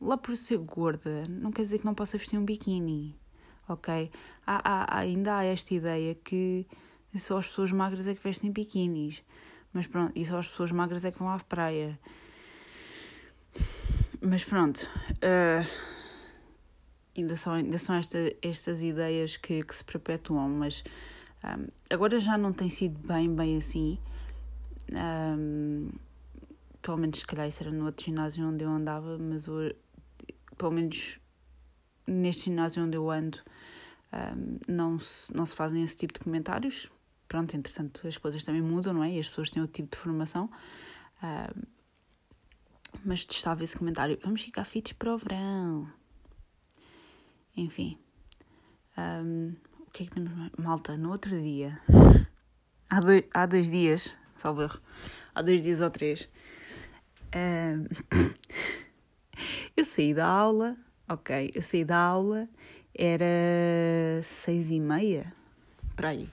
lá 0.00 0.16
por 0.16 0.34
ser 0.34 0.56
gorda, 0.56 1.24
não 1.28 1.52
quer 1.52 1.60
dizer 1.60 1.80
que 1.80 1.84
não 1.84 1.94
possa 1.94 2.16
vestir 2.16 2.38
um 2.38 2.44
biquíni, 2.44 3.14
ok? 3.68 4.10
Há, 4.46 4.62
há, 4.64 4.98
ainda 4.98 5.36
há 5.36 5.44
esta 5.44 5.74
ideia 5.74 6.14
que 6.14 6.66
só 7.18 7.36
as 7.36 7.46
pessoas 7.46 7.70
magras 7.70 8.08
é 8.08 8.14
que 8.14 8.24
vestem 8.24 8.50
biquínis. 8.50 9.22
Mas 9.70 9.86
pronto, 9.86 10.12
e 10.16 10.24
só 10.24 10.38
as 10.38 10.48
pessoas 10.48 10.72
magras 10.72 11.04
é 11.04 11.12
que 11.12 11.18
vão 11.18 11.28
à 11.28 11.38
praia. 11.38 12.00
Mas 14.22 14.42
pronto. 14.42 14.88
Uh, 15.16 15.68
ainda 17.14 17.36
são, 17.36 17.52
ainda 17.52 17.76
são 17.78 17.94
esta, 17.94 18.18
estas 18.40 18.80
ideias 18.80 19.36
que, 19.36 19.62
que 19.62 19.76
se 19.76 19.84
perpetuam, 19.84 20.48
mas 20.48 20.82
um, 21.44 21.66
agora 21.90 22.18
já 22.18 22.38
não 22.38 22.54
tem 22.54 22.70
sido 22.70 22.98
bem, 23.06 23.28
bem 23.34 23.58
assim. 23.58 23.98
Um, 24.92 25.90
pelo 26.80 26.96
menos 26.96 27.18
se 27.18 27.26
calhar 27.26 27.46
isso 27.46 27.62
era 27.62 27.70
no 27.72 27.86
outro 27.86 28.04
ginásio 28.04 28.46
onde 28.46 28.64
eu 28.64 28.70
andava, 28.70 29.18
mas 29.18 29.48
hoje, 29.48 29.76
pelo 30.56 30.70
menos 30.70 31.20
neste 32.06 32.44
ginásio 32.46 32.84
onde 32.84 32.96
eu 32.96 33.10
ando 33.10 33.38
um, 34.12 34.58
não, 34.66 34.98
se, 34.98 35.34
não 35.34 35.44
se 35.44 35.54
fazem 35.54 35.82
esse 35.82 35.96
tipo 35.96 36.14
de 36.14 36.20
comentários. 36.20 36.90
Pronto, 37.26 37.54
entretanto 37.54 38.06
as 38.06 38.16
coisas 38.16 38.42
também 38.42 38.62
mudam, 38.62 38.94
não 38.94 39.04
é? 39.04 39.12
E 39.12 39.20
as 39.20 39.28
pessoas 39.28 39.50
têm 39.50 39.60
outro 39.60 39.76
tipo 39.76 39.94
de 39.94 40.00
formação. 40.00 40.50
Um, 41.22 41.62
mas 43.04 43.26
testava 43.26 43.62
esse 43.62 43.76
comentário. 43.76 44.18
Vamos 44.22 44.42
ficar 44.42 44.64
fitos 44.64 44.92
para 44.94 45.14
o 45.14 45.18
verão. 45.18 45.92
Enfim. 47.56 47.98
Um, 48.96 49.54
o 49.80 49.90
que 49.90 50.04
é 50.04 50.06
que 50.06 50.12
temos 50.12 50.32
mais? 50.32 50.52
Malta, 50.58 50.96
no 50.96 51.10
outro 51.10 51.30
dia. 51.40 51.78
há, 52.88 53.00
dois, 53.00 53.24
há 53.34 53.46
dois 53.46 53.68
dias, 53.68 54.16
salvo 54.38 54.62
erro. 54.62 54.80
Há 55.34 55.42
dois 55.42 55.62
dias 55.62 55.80
ou 55.80 55.90
três. 55.90 56.28
Eu 59.76 59.84
saí 59.84 60.12
da 60.12 60.26
aula. 60.26 60.76
Ok, 61.08 61.52
eu 61.54 61.62
saí 61.62 61.84
da 61.84 61.96
aula. 61.96 62.48
Era 62.94 64.22
seis 64.24 64.70
e 64.70 64.80
meia. 64.80 65.32
Para 65.94 66.08
aí. 66.08 66.28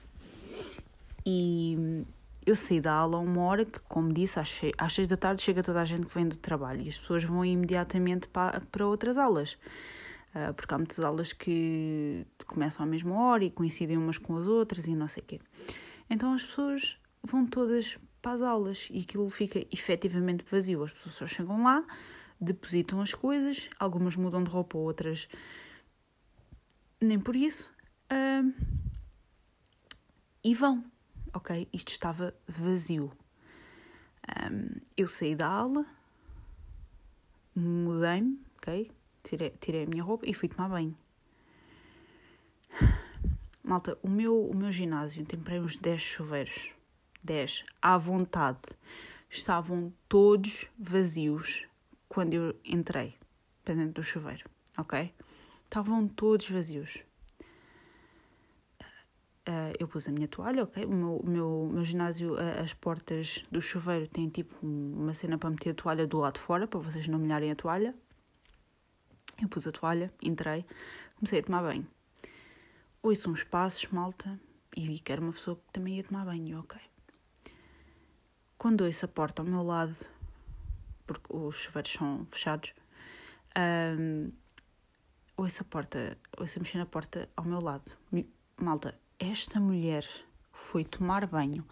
E 1.24 2.04
eu 2.44 2.54
saí 2.54 2.80
da 2.80 2.92
aula 2.92 3.18
uma 3.18 3.42
hora 3.42 3.64
que, 3.64 3.80
como 3.82 4.12
disse, 4.12 4.38
às 4.38 4.48
seis, 4.48 4.72
às 4.78 4.92
seis 4.92 5.08
da 5.08 5.16
tarde 5.16 5.42
chega 5.42 5.62
toda 5.62 5.80
a 5.80 5.84
gente 5.84 6.06
que 6.06 6.14
vem 6.14 6.28
do 6.28 6.36
trabalho 6.36 6.82
e 6.82 6.88
as 6.88 6.98
pessoas 6.98 7.24
vão 7.24 7.44
imediatamente 7.44 8.28
para, 8.28 8.60
para 8.60 8.86
outras 8.86 9.18
aulas. 9.18 9.56
Uh, 10.34 10.52
porque 10.54 10.74
há 10.74 10.78
muitas 10.78 11.00
aulas 11.00 11.32
que 11.32 12.26
começam 12.46 12.84
à 12.84 12.88
mesma 12.88 13.18
hora 13.18 13.44
e 13.44 13.50
coincidem 13.50 13.96
umas 13.96 14.18
com 14.18 14.36
as 14.36 14.46
outras 14.46 14.86
e 14.86 14.94
não 14.94 15.08
sei 15.08 15.22
o 15.22 15.26
quê. 15.26 15.40
Então 16.10 16.34
as 16.34 16.44
pessoas 16.44 16.98
vão 17.26 17.46
todas 17.46 17.98
para 18.22 18.32
as 18.32 18.42
aulas 18.42 18.88
e 18.90 19.00
aquilo 19.00 19.28
fica 19.28 19.58
efetivamente 19.72 20.44
vazio. 20.50 20.82
As 20.82 20.92
pessoas 20.92 21.14
só 21.14 21.26
chegam 21.26 21.62
lá, 21.62 21.84
depositam 22.40 23.00
as 23.00 23.12
coisas, 23.12 23.68
algumas 23.78 24.16
mudam 24.16 24.42
de 24.42 24.50
roupa, 24.50 24.78
outras 24.78 25.28
nem 27.00 27.20
por 27.20 27.36
isso, 27.36 27.70
uh, 28.10 28.54
e 30.42 30.54
vão 30.54 30.82
ok, 31.36 31.68
isto 31.72 31.88
estava 31.92 32.34
vazio. 32.48 33.12
Um, 34.28 34.80
eu 34.96 35.06
saí 35.06 35.34
da 35.34 35.46
aula, 35.46 35.84
mudei-me, 37.54 38.40
ok, 38.56 38.90
tirei, 39.22 39.50
tirei 39.50 39.84
a 39.84 39.86
minha 39.86 40.02
roupa 40.02 40.26
e 40.26 40.32
fui 40.32 40.48
tomar 40.48 40.68
banho. 40.70 40.96
Malta, 43.62 43.98
o 44.02 44.08
meu, 44.08 44.48
o 44.48 44.56
meu 44.56 44.72
ginásio 44.72 45.24
tem 45.26 45.38
para 45.38 45.54
aí 45.54 45.60
uns 45.60 45.76
10 45.76 46.00
chuveiros. 46.00 46.72
10, 47.26 47.64
à 47.82 47.98
vontade. 47.98 48.62
Estavam 49.28 49.92
todos 50.08 50.66
vazios 50.78 51.66
quando 52.08 52.34
eu 52.34 52.54
entrei 52.64 53.14
para 53.64 53.74
do 53.88 54.02
chuveiro, 54.02 54.48
ok? 54.78 55.12
Estavam 55.64 56.06
todos 56.06 56.48
vazios. 56.48 57.04
Uh, 59.48 59.74
eu 59.78 59.86
pus 59.86 60.08
a 60.08 60.12
minha 60.12 60.26
toalha, 60.26 60.64
ok? 60.64 60.84
O 60.84 60.92
meu, 60.92 61.22
meu, 61.24 61.70
meu 61.72 61.84
ginásio, 61.84 62.34
uh, 62.34 62.62
as 62.64 62.74
portas 62.74 63.44
do 63.50 63.60
chuveiro 63.60 64.08
têm 64.08 64.28
tipo 64.28 64.54
uma 64.64 65.14
cena 65.14 65.38
para 65.38 65.50
meter 65.50 65.70
a 65.70 65.74
toalha 65.74 66.06
do 66.06 66.18
lado 66.18 66.34
de 66.34 66.40
fora, 66.40 66.66
para 66.66 66.80
vocês 66.80 67.06
não 67.06 67.18
molharem 67.18 67.50
a 67.50 67.56
toalha. 67.56 67.94
Eu 69.40 69.48
pus 69.48 69.66
a 69.66 69.72
toalha, 69.72 70.12
entrei, 70.22 70.64
comecei 71.16 71.40
a 71.40 71.42
tomar 71.42 71.62
banho. 71.62 71.86
Ouço 73.02 73.30
uns 73.30 73.44
passos, 73.44 73.86
malta, 73.90 74.40
e 74.76 74.86
vi 74.86 74.98
que 74.98 75.12
era 75.12 75.20
uma 75.20 75.32
pessoa 75.32 75.56
que 75.56 75.72
também 75.72 75.96
ia 75.96 76.04
tomar 76.04 76.24
banho, 76.24 76.60
ok. 76.60 76.80
Quando 78.58 78.84
ouço 78.84 79.04
a 79.04 79.08
porta 79.08 79.42
ao 79.42 79.46
meu 79.46 79.62
lado, 79.62 79.96
porque 81.06 81.26
os 81.28 81.56
chuveiros 81.56 81.92
são 81.92 82.26
fechados, 82.30 82.72
um, 83.98 84.32
ouço 85.36 85.62
a 85.62 85.64
porta, 85.64 86.18
ouço 86.38 86.58
a 86.58 86.62
mexer 86.62 86.78
na 86.78 86.86
porta 86.86 87.28
ao 87.36 87.44
meu 87.44 87.60
lado. 87.60 87.90
Malta, 88.56 88.98
esta 89.18 89.60
mulher 89.60 90.06
foi 90.52 90.84
tomar 90.84 91.26
banho 91.26 91.66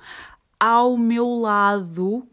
ao 0.60 0.96
meu 0.96 1.28
lado 1.34 2.28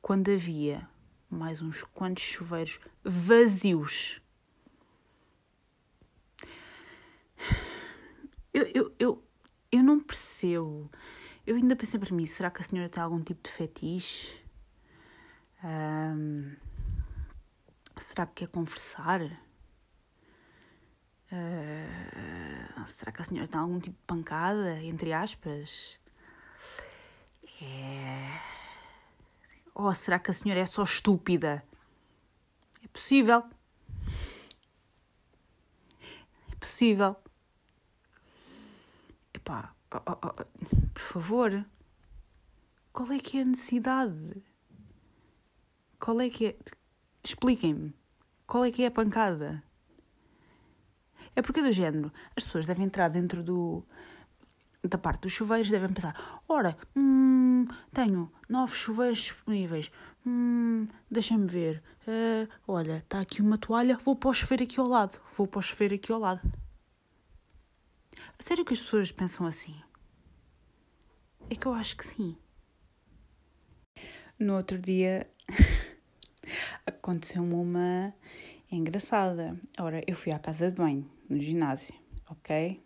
quando 0.00 0.30
havia 0.30 0.88
mais 1.30 1.62
uns 1.62 1.82
quantos 1.82 2.22
chuveiros 2.22 2.78
vazios. 3.02 4.20
Eu, 8.52 8.70
eu, 8.74 8.94
eu, 8.98 9.24
eu 9.70 9.82
não 9.82 9.98
percebo. 9.98 10.90
Eu 11.46 11.56
ainda 11.56 11.74
pensei 11.74 11.98
para 11.98 12.14
mim: 12.14 12.26
será 12.26 12.50
que 12.50 12.62
a 12.62 12.64
senhora 12.64 12.88
tem 12.88 13.02
algum 13.02 13.20
tipo 13.20 13.42
de 13.42 13.50
fetiche? 13.50 14.40
Um, 15.64 16.54
será 17.98 18.26
que 18.26 18.34
quer 18.34 18.48
conversar? 18.48 19.22
Uh, 21.32 22.86
será 22.86 23.10
que 23.10 23.22
a 23.22 23.24
senhora 23.24 23.48
tem 23.48 23.60
algum 23.60 23.80
tipo 23.80 23.96
de 23.96 24.06
pancada, 24.06 24.80
entre 24.82 25.12
aspas? 25.12 25.98
É. 27.60 28.40
Ou 29.74 29.92
será 29.94 30.18
que 30.18 30.30
a 30.30 30.34
senhora 30.34 30.60
é 30.60 30.66
só 30.66 30.82
estúpida? 30.84 31.64
É 32.84 32.88
possível. 32.88 33.44
É 36.50 36.56
possível. 36.60 37.16
Epá, 39.32 39.74
oh, 39.94 40.12
oh, 40.12 40.26
oh, 40.26 40.88
por 40.94 41.02
favor. 41.02 41.64
Qual 42.92 43.10
é 43.10 43.18
que 43.18 43.38
é 43.38 43.42
a 43.42 43.44
necessidade? 43.44 44.42
Qual 45.98 46.20
é 46.20 46.28
que 46.28 46.46
é. 46.46 46.56
Expliquem-me. 47.24 47.94
Qual 48.46 48.64
é 48.64 48.70
que 48.70 48.82
é 48.82 48.86
a 48.86 48.90
pancada? 48.90 49.62
É 51.34 51.40
porque 51.40 51.62
do 51.62 51.72
género, 51.72 52.12
as 52.36 52.44
pessoas 52.44 52.66
devem 52.66 52.84
entrar 52.84 53.08
dentro 53.08 53.42
do, 53.42 53.82
da 54.82 54.98
parte 54.98 55.22
dos 55.22 55.32
chuveiros, 55.32 55.70
devem 55.70 55.92
pensar: 55.92 56.42
ora, 56.48 56.76
hum, 56.94 57.66
tenho 57.92 58.30
nove 58.48 58.74
chuveiros 58.74 59.18
disponíveis, 59.18 59.90
hum, 60.26 60.86
deixa-me 61.10 61.46
ver, 61.46 61.82
uh, 62.06 62.48
olha, 62.66 62.98
está 62.98 63.20
aqui 63.20 63.40
uma 63.40 63.56
toalha, 63.56 63.96
vou 64.04 64.14
para 64.16 64.30
o 64.30 64.34
chuveiro 64.34 64.64
aqui 64.64 64.78
ao 64.78 64.86
lado, 64.86 65.18
vou 65.36 65.46
para 65.46 65.60
o 65.60 65.62
chuveiro 65.62 65.94
aqui 65.94 66.12
ao 66.12 66.18
lado. 66.18 66.40
Sério 68.42 68.64
que 68.64 68.72
as 68.72 68.82
pessoas 68.82 69.12
pensam 69.12 69.46
assim? 69.46 69.72
É 71.48 71.54
que 71.54 71.64
eu 71.64 71.72
acho 71.72 71.96
que 71.96 72.04
sim. 72.04 72.36
No 74.36 74.56
outro 74.56 74.80
dia 74.80 75.30
aconteceu-me 76.84 77.54
uma 77.54 78.12
engraçada. 78.68 79.56
Ora, 79.78 80.02
eu 80.08 80.16
fui 80.16 80.32
à 80.32 80.40
casa 80.40 80.72
de 80.72 80.76
banho 80.76 81.08
no 81.30 81.40
ginásio, 81.40 81.94
ok? 82.28 82.82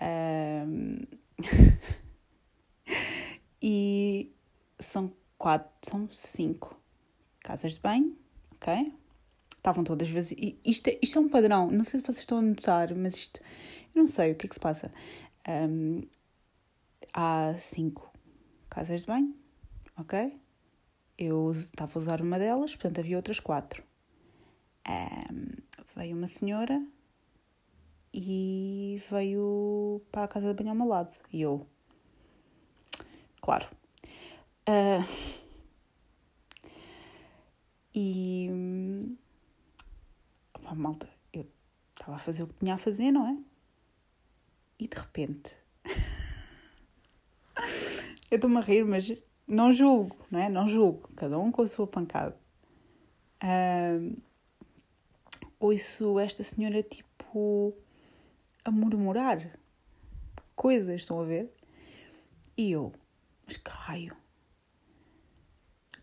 Um... 0.00 1.04
e 3.60 4.32
são 4.78 5.12
quatro, 5.36 5.72
são 5.82 6.08
cinco 6.12 6.80
casas 7.40 7.72
de 7.72 7.80
banho, 7.80 8.16
ok? 8.54 8.94
Estavam 9.56 9.82
todas 9.82 10.08
vazias. 10.08 10.54
Isto, 10.64 10.86
é, 10.86 11.00
isto 11.02 11.18
é 11.18 11.20
um 11.20 11.28
padrão, 11.28 11.68
não 11.68 11.82
sei 11.82 11.98
se 11.98 12.06
vocês 12.06 12.20
estão 12.20 12.38
a 12.38 12.42
notar, 12.42 12.94
mas 12.94 13.16
isto, 13.16 13.40
eu 13.94 14.00
não 14.00 14.06
sei 14.06 14.32
o 14.32 14.34
que 14.34 14.46
é 14.46 14.48
que 14.48 14.54
se 14.54 14.60
passa. 14.60 14.92
Um, 15.48 16.02
há 17.12 17.54
cinco 17.58 18.12
casas 18.68 19.00
de 19.02 19.06
banho, 19.06 19.34
ok? 19.96 20.38
Eu 21.18 21.50
estava 21.52 21.92
a 21.94 21.98
usar 21.98 22.20
uma 22.22 22.38
delas, 22.38 22.74
portanto 22.74 23.00
havia 23.00 23.16
outras 23.16 23.40
quatro. 23.40 23.82
Um, 24.88 25.62
veio 25.94 26.16
uma 26.16 26.26
senhora 26.26 26.82
e 28.12 29.02
veio 29.10 30.00
para 30.10 30.24
a 30.24 30.28
casa 30.28 30.48
de 30.48 30.54
banho 30.54 30.70
ao 30.70 30.76
meu 30.76 30.86
lado. 30.86 31.18
E 31.32 31.42
eu, 31.42 31.66
claro. 33.40 33.68
Uh, 34.68 35.04
e. 37.94 38.48
Opa, 40.54 40.74
malta, 40.74 41.08
eu 41.32 41.46
estava 41.92 42.16
a 42.16 42.18
fazer 42.18 42.42
o 42.42 42.46
que 42.46 42.54
tinha 42.54 42.74
a 42.74 42.78
fazer, 42.78 43.10
não 43.12 43.26
é? 43.26 43.49
E 44.80 44.88
de 44.88 44.96
repente. 44.96 45.54
eu 48.30 48.36
estou-me 48.36 48.56
a 48.56 48.60
rir, 48.60 48.84
mas 48.84 49.12
não 49.46 49.72
julgo, 49.72 50.16
não 50.30 50.40
é? 50.40 50.48
Não 50.48 50.66
julgo. 50.66 51.10
Cada 51.14 51.38
um 51.38 51.52
com 51.52 51.60
a 51.60 51.66
sua 51.66 51.86
pancada. 51.86 52.34
Uh, 53.44 54.16
ouço 55.58 56.18
esta 56.18 56.42
senhora 56.42 56.82
tipo 56.82 57.74
a 58.64 58.70
murmurar 58.70 59.58
coisas, 60.56 61.02
estão 61.02 61.20
a 61.20 61.24
ver? 61.24 61.52
E 62.56 62.72
eu, 62.72 62.92
mas 63.46 63.56
que 63.56 63.70
raio? 63.70 64.16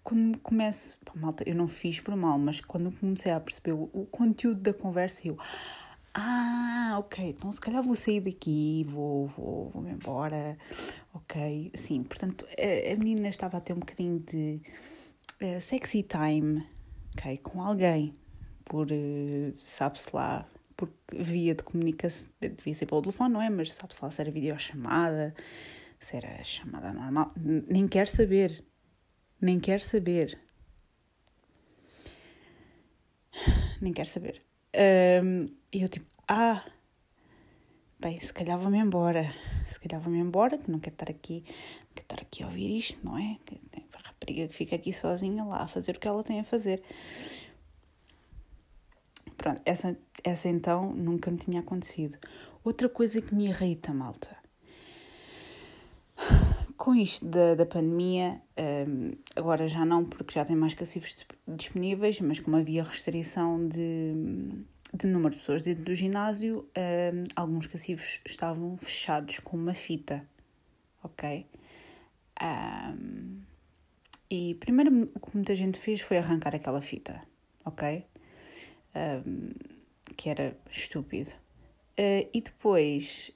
Quando 0.03 0.39
começo, 0.39 0.97
pá, 1.03 1.13
malta, 1.15 1.43
eu 1.47 1.53
não 1.53 1.67
fiz 1.67 1.99
por 1.99 2.15
mal, 2.15 2.39
mas 2.39 2.61
quando 2.61 2.91
comecei 2.97 3.31
a 3.31 3.39
perceber 3.39 3.73
o, 3.73 3.89
o 3.93 4.05
conteúdo 4.05 4.61
da 4.61 4.73
conversa, 4.73 5.27
eu, 5.27 5.37
ah, 6.19 6.97
ok, 6.97 7.29
então 7.29 7.51
se 7.51 7.61
calhar 7.61 7.83
vou 7.83 7.95
sair 7.95 8.21
daqui, 8.21 8.83
vou, 8.87 9.27
vou, 9.27 9.69
vou-me 9.69 9.91
embora, 9.91 10.57
ok? 11.13 11.71
Sim, 11.75 12.03
portanto, 12.03 12.43
a, 12.57 12.93
a 12.93 12.95
menina 12.97 13.27
estava 13.27 13.57
a 13.57 13.61
ter 13.61 13.73
um 13.73 13.79
bocadinho 13.79 14.19
de 14.19 14.59
uh, 15.43 15.61
sexy 15.61 16.01
time, 16.01 16.65
ok? 17.15 17.37
Com 17.37 17.61
alguém, 17.61 18.13
por, 18.65 18.87
uh, 18.91 19.53
sabe-se 19.63 20.09
lá, 20.15 20.49
por 20.75 20.89
via 21.13 21.53
de 21.53 21.61
comunicação, 21.61 22.31
devia 22.41 22.73
ser 22.73 22.87
pelo 22.87 23.03
telefone, 23.03 23.33
não 23.35 23.41
é? 23.41 23.49
Mas 23.51 23.73
sabe-se 23.73 24.03
lá 24.03 24.09
se 24.09 24.19
era 24.19 24.31
videochamada, 24.31 25.35
se 25.99 26.17
era 26.17 26.43
chamada 26.43 26.93
normal, 26.93 27.31
nem 27.35 27.87
quer 27.87 28.07
saber, 28.07 28.65
nem 29.39 29.59
quer 29.59 29.81
saber. 29.81 30.39
Nem 33.79 33.93
quer 33.93 34.07
saber. 34.07 34.41
Um, 35.23 35.49
e 35.71 35.81
eu 35.81 35.89
tipo, 35.89 36.05
ah, 36.27 36.63
bem, 37.99 38.19
se 38.19 38.33
calhar 38.33 38.57
vou-me 38.57 38.77
embora. 38.77 39.33
Se 39.67 39.79
calhar 39.79 40.01
vou-me 40.01 40.19
embora, 40.19 40.57
que 40.57 40.71
não 40.71 40.79
quero 40.79 40.93
estar 40.93 41.09
aqui, 41.09 41.43
não 41.45 41.93
quero 41.93 42.05
estar 42.05 42.21
aqui 42.21 42.43
a 42.43 42.47
ouvir 42.47 42.77
isto, 42.77 43.05
não 43.05 43.17
é? 43.17 43.37
A 43.93 44.07
rapariga 44.07 44.47
que 44.47 44.55
fica 44.55 44.75
aqui 44.75 44.93
sozinha 44.93 45.43
lá 45.43 45.63
a 45.63 45.67
fazer 45.67 45.97
o 45.97 45.99
que 45.99 46.07
ela 46.07 46.23
tem 46.23 46.39
a 46.39 46.43
fazer. 46.43 46.81
Pronto, 49.37 49.61
essa, 49.65 49.97
essa 50.23 50.47
então 50.49 50.93
nunca 50.93 51.29
me 51.29 51.37
tinha 51.37 51.59
acontecido. 51.59 52.17
Outra 52.63 52.89
coisa 52.89 53.21
que 53.21 53.35
me 53.35 53.47
irrita, 53.47 53.93
malta. 53.93 54.35
Com 56.75 56.95
isto 56.95 57.25
da, 57.25 57.55
da 57.55 57.65
pandemia, 57.65 58.41
um, 58.87 59.11
agora 59.35 59.67
já 59.67 59.85
não, 59.85 60.05
porque 60.05 60.33
já 60.33 60.45
tem 60.45 60.55
mais 60.55 60.73
cacifos 60.73 61.15
disponíveis, 61.47 62.21
mas 62.21 62.39
como 62.39 62.55
havia 62.55 62.83
restrição 62.83 63.67
de, 63.67 64.11
de 64.93 65.07
número 65.07 65.31
de 65.31 65.39
pessoas 65.39 65.61
dentro 65.61 65.83
do 65.83 65.93
ginásio, 65.93 66.67
um, 66.77 67.23
alguns 67.35 67.67
cacifos 67.67 68.21
estavam 68.25 68.77
fechados 68.77 69.39
com 69.39 69.57
uma 69.57 69.73
fita, 69.73 70.27
ok? 71.03 71.45
Um, 72.41 73.41
e 74.29 74.55
primeiro 74.55 75.09
o 75.15 75.19
que 75.19 75.35
muita 75.35 75.55
gente 75.55 75.79
fez 75.79 76.01
foi 76.01 76.17
arrancar 76.17 76.55
aquela 76.55 76.81
fita, 76.81 77.21
ok? 77.65 78.05
Um, 78.95 79.51
que 80.15 80.29
era 80.29 80.57
estúpido. 80.71 81.31
Uh, 81.99 82.29
e 82.33 82.41
depois, 82.41 83.31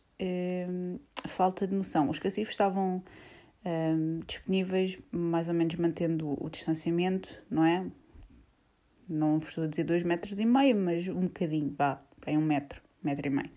um, 0.70 1.00
falta 1.28 1.68
de 1.68 1.76
noção. 1.76 2.10
Os 2.10 2.20
cacifos 2.20 2.54
estavam 2.54 3.04
um, 3.66 4.20
disponíveis, 4.26 4.98
mais 5.12 5.48
ou 5.48 5.54
menos 5.54 5.76
mantendo 5.76 6.38
o 6.44 6.50
distanciamento, 6.50 7.44
não 7.50 7.64
é? 7.64 7.86
Não 9.12 9.40
estou 9.40 9.66
a 9.66 9.68
dizer 9.68 9.84
dois 9.84 10.04
metros 10.04 10.40
e 10.40 10.46
meio, 10.46 10.74
mas 10.74 11.06
um 11.10 11.28
bocadinho, 11.28 11.76
vá, 11.78 12.02
é 12.26 12.38
um 12.38 12.42
metro, 12.42 12.82
metro 13.04 13.28
e 13.28 13.30
meio. 13.30 13.52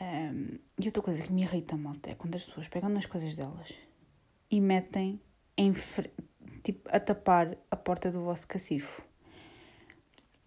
Um, 0.00 0.58
e 0.82 0.86
outra 0.86 1.02
coisa 1.02 1.22
que 1.22 1.30
me 1.30 1.42
irrita, 1.42 1.76
malta, 1.76 2.10
é 2.10 2.14
quando 2.14 2.34
as 2.34 2.46
pessoas 2.46 2.66
pegam 2.66 2.88
nas 2.88 3.04
coisas 3.04 3.36
delas 3.36 3.74
e 4.50 4.58
metem 4.58 5.20
em, 5.54 5.72
tipo, 6.62 6.88
a 6.90 6.98
tapar 6.98 7.58
a 7.70 7.76
porta 7.76 8.10
do 8.10 8.22
vosso 8.22 8.48
cacifo. 8.48 9.02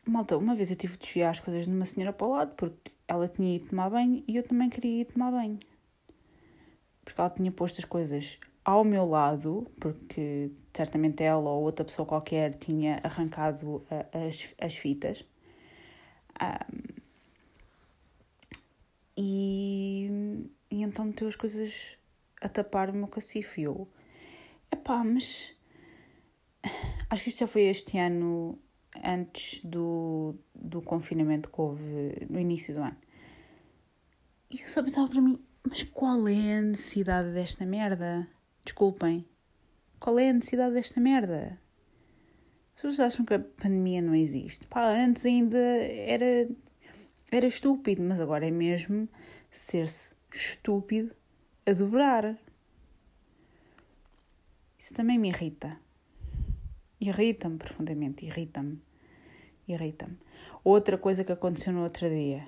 Malta, 0.08 0.36
uma 0.36 0.56
vez 0.56 0.72
eu 0.72 0.76
tive 0.76 0.94
de 0.94 1.06
desviar 1.06 1.30
as 1.30 1.39
coisas 1.39 1.66
de 1.66 1.72
uma 1.72 1.86
senhora 1.86 2.12
para 2.12 2.26
o 2.26 2.32
lado 2.32 2.56
porque 2.56 2.92
ela 3.08 3.28
tinha 3.28 3.56
ido 3.56 3.70
tomar 3.70 3.92
banho 3.92 4.24
e 4.28 4.36
eu 4.36 4.42
também 4.42 4.68
queria 4.68 5.02
ir 5.02 5.06
tomar 5.06 5.30
banho. 5.30 5.60
Porque 7.06 7.22
ela 7.22 7.30
tinha 7.30 7.52
posto 7.52 7.78
as 7.78 7.86
coisas 7.86 8.39
ao 8.66 8.84
meu 8.84 9.06
lado, 9.06 9.70
porque 9.80 10.52
certamente 10.74 11.24
ela 11.24 11.50
ou 11.50 11.64
outra 11.64 11.86
pessoa 11.86 12.06
qualquer 12.06 12.56
tinha 12.56 13.00
arrancado 13.04 13.86
a, 13.90 14.28
as, 14.28 14.48
as 14.60 14.76
fitas. 14.76 15.26
Um, 16.42 17.04
e, 19.16 20.50
e 20.72 20.82
então 20.82 21.06
meteu 21.06 21.28
as 21.28 21.36
coisas 21.36 21.96
a 22.42 22.50
tapar 22.50 22.90
o 22.90 22.96
meu 22.96 23.08
cacifo. 23.08 23.60
E 23.60 23.64
eu, 23.64 23.88
epá, 24.72 25.04
mas 25.04 25.54
acho 27.10 27.24
que 27.24 27.30
isto 27.30 27.40
já 27.40 27.48
foi 27.48 27.64
este 27.64 27.98
ano 27.98 28.60
antes 29.04 29.64
do, 29.64 30.36
do 30.54 30.82
confinamento 30.82 31.50
que 31.50 31.62
houve 31.62 32.28
no 32.30 32.40
início 32.40 32.74
do 32.74 32.82
ano. 32.82 32.98
E 34.50 34.62
eu 34.62 34.68
só 34.68 34.84
pensava 34.84 35.08
para 35.10 35.22
mim, 35.22 35.40
mas 35.68 35.84
qual 35.84 36.28
é 36.28 36.58
a 36.58 36.62
necessidade 36.62 37.32
desta 37.32 37.66
merda? 37.66 38.28
Desculpem. 38.64 39.26
Qual 40.04 40.20
é 40.20 40.32
a 40.32 40.34
necessidade 40.34 40.74
desta 40.74 41.00
merda? 41.00 41.58
As 42.76 42.82
pessoas 42.82 43.00
acham 43.00 43.26
que 43.26 43.36
a 43.36 43.39
pandemia 43.39 44.02
não 44.02 44.13
existe. 44.13 44.68
Pá, 44.68 44.89
antes 44.89 45.26
ainda 45.26 45.58
era, 45.58 46.50
era 47.32 47.48
estúpido, 47.48 48.04
mas 48.04 48.20
agora 48.20 48.46
é 48.46 48.52
mesmo 48.52 49.08
ser-se 49.50 50.13
estúpido 50.30 51.16
a 51.66 51.72
dobrar. 51.72 52.38
Isso 54.78 54.94
também 54.94 55.18
me 55.18 55.30
irrita. 55.30 55.80
Irrita-me 57.00 57.58
profundamente, 57.58 58.26
irrita-me. 58.26 58.82
Irrita-me. 59.66 60.18
Outra 60.66 60.98
coisa 60.98 61.24
que 61.24 61.32
aconteceu 61.32 61.72
no 61.72 61.82
outro 61.82 62.10
dia. 62.10 62.46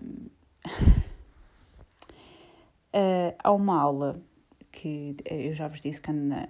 Um, 0.00 0.28
uh, 2.94 3.36
há 3.44 3.52
uma 3.52 3.78
aula 3.78 4.31
que 4.72 5.14
eu 5.24 5.52
já 5.52 5.68
vos 5.68 5.80
disse 5.80 6.00
que 6.00 6.10
ando 6.10 6.24
na 6.24 6.48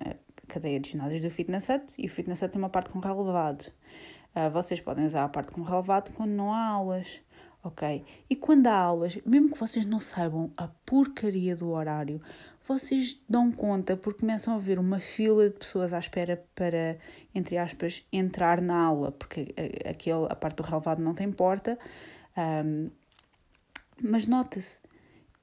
cadeia 0.48 0.80
de 0.80 0.90
ginásios 0.90 1.20
do 1.20 1.30
Fitness 1.30 1.68
Hut 1.68 1.94
e 1.98 2.06
o 2.06 2.10
Fitness 2.10 2.40
Hut 2.40 2.52
tem 2.52 2.62
uma 2.62 2.70
parte 2.70 2.90
com 2.90 3.00
relevado. 3.00 3.72
Uh, 4.34 4.50
vocês 4.50 4.80
podem 4.80 5.04
usar 5.04 5.24
a 5.24 5.28
parte 5.28 5.52
com 5.52 5.62
relevado 5.62 6.14
quando 6.14 6.30
não 6.30 6.52
há 6.52 6.64
aulas, 6.64 7.20
ok? 7.62 8.02
E 8.30 8.36
quando 8.36 8.68
há 8.68 8.76
aulas, 8.76 9.18
mesmo 9.26 9.50
que 9.50 9.58
vocês 9.58 9.84
não 9.84 10.00
saibam 10.00 10.50
a 10.56 10.68
porcaria 10.86 11.54
do 11.54 11.70
horário, 11.70 12.22
vocês 12.66 13.20
dão 13.28 13.50
conta 13.50 13.96
porque 13.96 14.20
começam 14.20 14.54
a 14.54 14.58
ver 14.58 14.78
uma 14.78 15.00
fila 15.00 15.50
de 15.50 15.58
pessoas 15.58 15.92
à 15.92 15.98
espera 15.98 16.42
para, 16.54 16.96
entre 17.34 17.58
aspas, 17.58 18.04
entrar 18.12 18.60
na 18.62 18.76
aula, 18.76 19.12
porque 19.12 19.52
aquele, 19.84 20.26
a 20.30 20.36
parte 20.36 20.56
do 20.56 20.62
relevado 20.62 21.02
não 21.02 21.14
tem 21.14 21.30
porta. 21.30 21.78
Um, 22.64 22.88
mas 24.00 24.26
nota-se, 24.26 24.80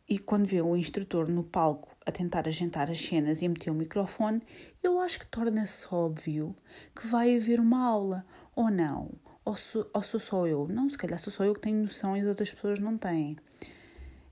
e 0.07 0.17
quando 0.17 0.47
vê 0.47 0.61
o 0.61 0.75
instrutor 0.75 1.29
no 1.29 1.43
palco 1.43 1.95
a 2.09 2.11
tentar 2.11 2.47
agentar 2.47 2.89
as 2.89 2.99
cenas 2.99 3.41
e 3.41 3.45
a 3.45 3.49
meter 3.49 3.71
o 3.71 3.75
microfone, 3.75 4.41
eu 4.83 4.99
acho 4.99 5.19
que 5.19 5.27
torna-se 5.27 5.87
óbvio 5.93 6.55
que 6.95 7.07
vai 7.07 7.35
haver 7.35 7.59
uma 7.59 7.85
aula, 7.85 8.25
ou 8.55 8.69
não. 8.69 9.11
Ou 9.45 9.55
sou, 9.55 9.89
ou 9.93 10.01
sou 10.01 10.19
só 10.19 10.45
eu? 10.45 10.67
Não, 10.67 10.89
se 10.89 10.97
calhar 10.97 11.17
sou 11.17 11.31
só 11.31 11.43
eu 11.43 11.53
que 11.53 11.61
tenho 11.61 11.81
noção 11.81 12.15
e 12.15 12.21
as 12.21 12.27
outras 12.27 12.51
pessoas 12.51 12.79
não 12.79 12.97
têm. 12.97 13.37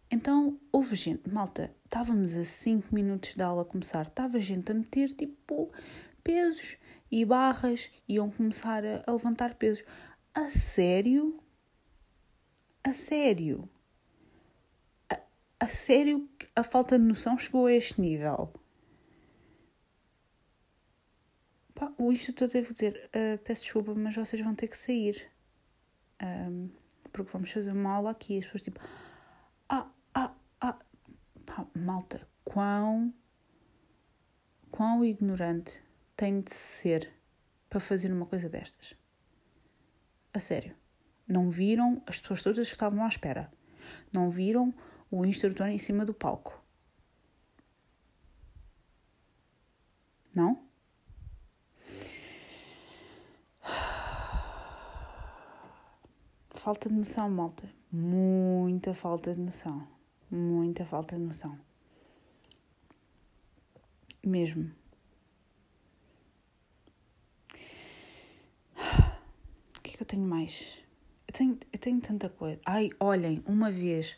Então, 0.10 0.60
houve 0.72 0.96
gente, 0.96 1.30
malta, 1.30 1.74
estávamos 1.86 2.36
a 2.36 2.46
5 2.46 2.94
minutos 2.94 3.36
da 3.36 3.48
aula 3.48 3.66
começar, 3.66 4.04
estava 4.04 4.40
gente 4.40 4.72
a 4.72 4.76
meter 4.76 5.12
tipo 5.12 5.72
pesos 6.24 6.78
e 7.12 7.26
barras, 7.26 7.90
iam 8.08 8.30
começar 8.30 8.86
a, 8.86 9.04
a 9.06 9.12
levantar 9.12 9.56
pesos. 9.56 9.84
A 10.34 10.50
sério? 10.50 11.40
A 12.84 12.94
sério? 12.94 13.70
A, 15.60 15.66
sério 15.68 16.30
a 16.56 16.64
falta 16.64 17.00
de 17.00 17.06
noção 17.06 17.38
chegou 17.38 17.66
a 17.66 17.74
este 17.74 18.00
nível? 18.00 18.54
Pá, 21.74 21.92
o 21.98 22.12
instrutor 22.12 22.50
teve 22.50 22.68
que 22.68 22.74
dizer: 22.74 23.10
uh, 23.10 23.38
peço 23.44 23.64
desculpa, 23.64 23.94
mas 23.96 24.16
vocês 24.16 24.42
vão 24.42 24.54
ter 24.54 24.68
que 24.68 24.78
sair. 24.78 25.32
Um, 26.22 26.70
porque 27.12 27.32
vamos 27.32 27.52
fazer 27.52 27.72
uma 27.72 27.92
aula 27.92 28.12
aqui. 28.12 28.36
E 28.36 28.40
as 28.40 28.46
pessoas 28.46 28.62
tipo, 28.62 28.80
ah, 29.70 29.90
ah, 30.14 30.34
ah. 30.62 30.80
Pá, 31.46 31.66
malta, 31.76 32.28
quão, 32.44 33.14
quão 34.70 35.04
ignorante 35.04 35.84
tem 36.16 36.42
de 36.42 36.52
ser 36.52 37.12
para 37.70 37.80
fazer 37.80 38.12
uma 38.12 38.26
coisa 38.26 38.50
destas? 38.50 38.96
A 40.34 40.40
sério. 40.40 40.76
Não 41.28 41.50
viram 41.50 42.02
as 42.06 42.22
pessoas 42.22 42.42
todas 42.42 42.68
que 42.68 42.74
estavam 42.74 43.04
à 43.04 43.08
espera. 43.08 43.52
Não 44.14 44.30
viram 44.30 44.74
o 45.10 45.26
instrutor 45.26 45.68
em 45.68 45.78
cima 45.78 46.06
do 46.06 46.14
palco. 46.14 46.62
Não? 50.36 50.68
Falta 56.52 56.90
de 56.90 56.96
noção, 56.96 57.30
malta. 57.30 57.70
Muita 57.92 58.94
falta 58.94 59.34
de 59.34 59.40
noção. 59.40 59.88
Muita 60.30 60.86
falta 60.86 61.16
de 61.16 61.22
noção. 61.22 61.58
Mesmo. 64.24 64.70
O 69.78 69.82
que 69.82 69.92
é 69.92 69.94
que 69.94 70.04
eu 70.04 70.06
tenho 70.06 70.24
mais? 70.28 70.80
Eu 71.28 71.34
tenho, 71.34 71.58
eu 71.72 71.80
tenho 71.80 72.02
tanta 72.02 72.28
coisa. 72.28 72.60
Ai, 72.66 72.90
olhem, 73.00 73.42
uma 73.48 73.72
vez. 73.72 74.18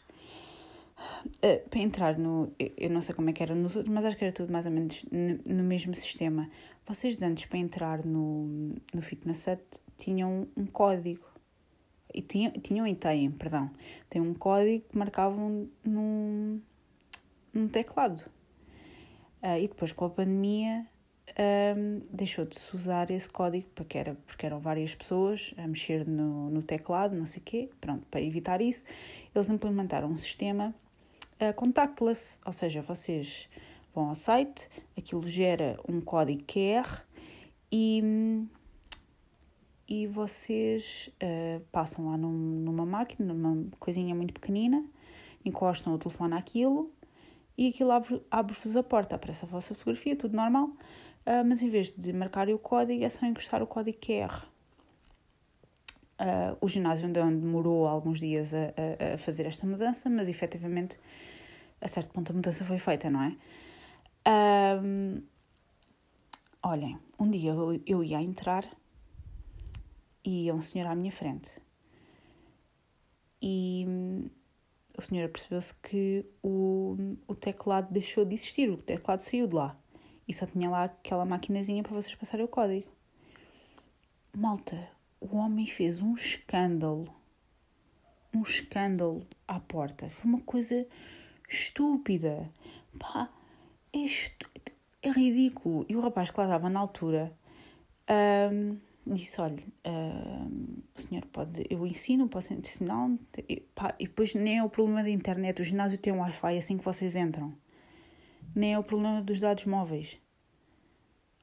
Uh, 1.37 1.69
para 1.69 1.79
entrar 1.79 2.17
no. 2.17 2.53
Eu 2.77 2.89
não 2.89 3.01
sei 3.01 3.15
como 3.15 3.29
é 3.29 3.33
que 3.33 3.41
era 3.41 3.55
nos 3.55 3.75
outros, 3.75 3.93
mas 3.93 4.05
acho 4.05 4.17
que 4.17 4.23
era 4.23 4.33
tudo 4.33 4.51
mais 4.51 4.65
ou 4.65 4.71
menos 4.71 5.05
no, 5.45 5.63
mesmo 5.63 5.95
sistema. 5.95 6.49
Vocês 6.85 7.21
antes, 7.21 7.45
para 7.45 7.57
entrar 7.57 8.05
no, 8.05 8.75
no 8.93 9.01
Fitness 9.01 9.39
Set, 9.39 9.61
tinham 9.97 10.47
um 10.57 10.65
código 10.65 11.25
e 12.13 12.21
tinham, 12.21 12.51
tinham 12.51 12.87
e 12.87 12.95
têm, 12.95 13.31
perdão, 13.31 13.69
têm 14.09 14.21
um 14.21 14.33
código 14.33 14.85
que 14.89 14.97
marcavam 14.97 15.69
num, 15.83 16.61
no 17.53 17.69
teclado. 17.69 18.23
Uh, 19.41 19.57
e 19.61 19.67
depois 19.67 19.91
com 19.93 20.05
a 20.05 20.09
pandemia 20.09 20.85
um, 21.39 22.01
deixou 22.11 22.45
de 22.45 22.59
se 22.59 22.75
usar 22.75 23.09
esse 23.11 23.29
código 23.29 23.67
porque, 23.73 23.97
era, 23.97 24.15
porque 24.25 24.45
eram 24.45 24.59
várias 24.59 24.93
pessoas 24.95 25.53
a 25.57 25.67
mexer 25.67 26.07
no, 26.07 26.49
no 26.49 26.61
teclado, 26.61 27.15
não 27.15 27.25
sei 27.25 27.41
o 27.41 27.45
quê. 27.45 27.69
Pronto, 27.79 28.05
para 28.09 28.21
evitar 28.21 28.61
isso, 28.61 28.83
eles 29.33 29.49
implementaram 29.49 30.09
um 30.09 30.17
sistema 30.17 30.73
uh, 31.39 31.53
contactless, 31.53 32.39
ou 32.45 32.53
seja, 32.53 32.81
vocês 32.81 33.47
vão 33.93 34.09
ao 34.09 34.15
site, 34.15 34.69
aquilo 34.97 35.27
gera 35.27 35.79
um 35.87 35.99
código 36.01 36.43
QR 36.43 37.03
e, 37.71 38.47
e 39.87 40.07
vocês 40.07 41.09
uh, 41.21 41.61
passam 41.71 42.07
lá 42.07 42.17
num, 42.17 42.31
numa 42.31 42.85
máquina, 42.85 43.33
numa 43.33 43.65
coisinha 43.79 44.13
muito 44.13 44.33
pequenina, 44.33 44.85
encostam 45.43 45.93
o 45.93 45.97
telefone 45.97 46.35
àquilo 46.35 46.91
e 47.57 47.67
aquilo 47.69 47.91
abre-vos 47.91 48.21
abre 48.31 48.79
a 48.79 48.83
porta, 48.83 49.15
aparece 49.15 49.45
a 49.45 49.47
vossa 49.47 49.73
fotografia, 49.73 50.15
tudo 50.15 50.35
normal, 50.35 50.67
uh, 50.67 51.45
mas 51.45 51.61
em 51.61 51.69
vez 51.69 51.91
de 51.91 52.13
marcarem 52.13 52.53
o 52.53 52.59
código, 52.59 53.03
é 53.03 53.09
só 53.09 53.25
encostar 53.25 53.61
o 53.61 53.67
código 53.67 53.97
QR. 53.99 54.45
Uh, 56.19 56.57
o 56.59 56.67
ginásio 56.67 57.07
onde 57.07 57.39
demorou 57.39 57.87
alguns 57.87 58.19
dias 58.19 58.53
a, 58.53 58.57
a, 58.57 59.13
a, 59.13 59.17
fazer 59.17 59.45
esta 59.45 59.65
mudança, 59.65 60.09
mas 60.09 60.27
efetivamente 60.27 60.99
a 61.79 61.87
certo 61.87 62.11
ponto 62.11 62.33
a 62.33 62.35
mudança 62.35 62.65
foi 62.65 62.77
feita, 62.77 63.09
não 63.09 63.23
é? 63.23 63.37
Um, 64.81 65.21
olhem, 66.61 66.99
um 67.17 67.29
dia 67.29 67.51
eu, 67.51 67.81
eu 67.87 68.03
ia 68.03 68.21
entrar 68.21 68.65
e 70.25 70.45
ia 70.45 70.53
um 70.53 70.61
senhor 70.61 70.87
à 70.87 70.93
minha 70.93 71.11
frente 71.11 71.53
e 73.41 73.87
o 74.97 75.01
senhor 75.01 75.29
percebeu-se 75.29 75.73
que 75.75 76.25
o, 76.43 76.97
o 77.27 77.35
teclado 77.35 77.91
deixou 77.91 78.25
de 78.25 78.35
existir, 78.35 78.69
o 78.69 78.77
teclado 78.77 79.21
saiu 79.21 79.47
de 79.47 79.55
lá 79.55 79.77
e 80.27 80.33
só 80.33 80.45
tinha 80.45 80.69
lá 80.69 80.83
aquela 80.83 81.25
maquinazinha 81.25 81.81
para 81.81 81.93
vocês 81.93 82.13
passarem 82.15 82.45
o 82.45 82.49
código. 82.49 82.87
Malta, 84.35 84.89
o 85.19 85.37
homem 85.37 85.65
fez 85.65 86.01
um 86.01 86.13
escândalo. 86.13 87.13
Um 88.33 88.41
escândalo 88.41 89.21
à 89.47 89.59
porta. 89.59 90.09
Foi 90.09 90.29
uma 90.29 90.41
coisa 90.41 90.87
estúpida. 91.49 92.49
Pá, 92.99 93.29
é, 93.93 93.99
estu... 93.99 94.49
é 95.01 95.09
ridículo. 95.09 95.85
E 95.89 95.95
o 95.95 95.99
rapaz 95.99 96.29
que 96.29 96.39
lá 96.39 96.45
estava 96.45 96.69
na 96.69 96.79
altura 96.79 97.33
um, 98.51 98.77
disse: 99.05 99.41
Olha, 99.41 99.63
um, 99.85 100.77
o 100.95 101.01
senhor 101.01 101.25
pode, 101.27 101.65
eu 101.69 101.85
ensino, 101.87 102.29
posso 102.29 102.53
ensinar. 102.53 103.09
E, 103.47 103.61
pá, 103.73 103.95
e 103.99 104.05
depois 104.05 104.35
nem 104.35 104.59
é 104.59 104.63
o 104.63 104.69
problema 104.69 105.03
da 105.03 105.09
internet. 105.09 105.61
O 105.61 105.65
ginásio 105.65 105.97
tem 105.97 106.13
um 106.13 106.19
Wi-Fi 106.19 106.57
assim 106.57 106.77
que 106.77 106.85
vocês 106.85 107.15
entram 107.15 107.55
nem 108.55 108.73
é 108.73 108.79
o 108.79 108.83
problema 108.83 109.21
dos 109.21 109.39
dados 109.39 109.65
móveis. 109.65 110.17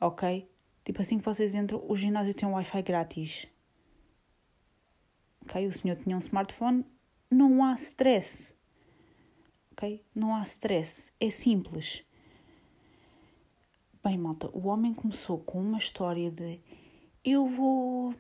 Ok? 0.00 0.48
Tipo, 0.84 1.00
assim 1.00 1.18
que 1.18 1.24
vocês 1.24 1.54
entram, 1.54 1.84
o 1.88 1.96
ginásio 1.96 2.34
tem 2.34 2.48
um 2.48 2.52
Wi-Fi 2.52 2.82
grátis. 2.82 3.46
Ok? 5.48 5.66
O 5.66 5.72
senhor 5.72 5.96
tinha 5.96 6.16
um 6.16 6.20
smartphone, 6.20 6.85
não 7.30 7.64
há 7.64 7.74
stress. 7.74 8.54
Ok? 9.72 10.04
Não 10.14 10.35
há 10.35 10.42
stress. 10.42 11.12
É 11.20 11.30
simples. 11.30 12.04
Bem, 14.02 14.18
malta, 14.18 14.50
o 14.52 14.66
homem 14.66 14.92
começou 14.92 15.38
com 15.38 15.61
uma 15.61 15.78
história 15.78 16.30
de 16.30 16.61
eu 17.24 17.46
vou. 17.46 18.14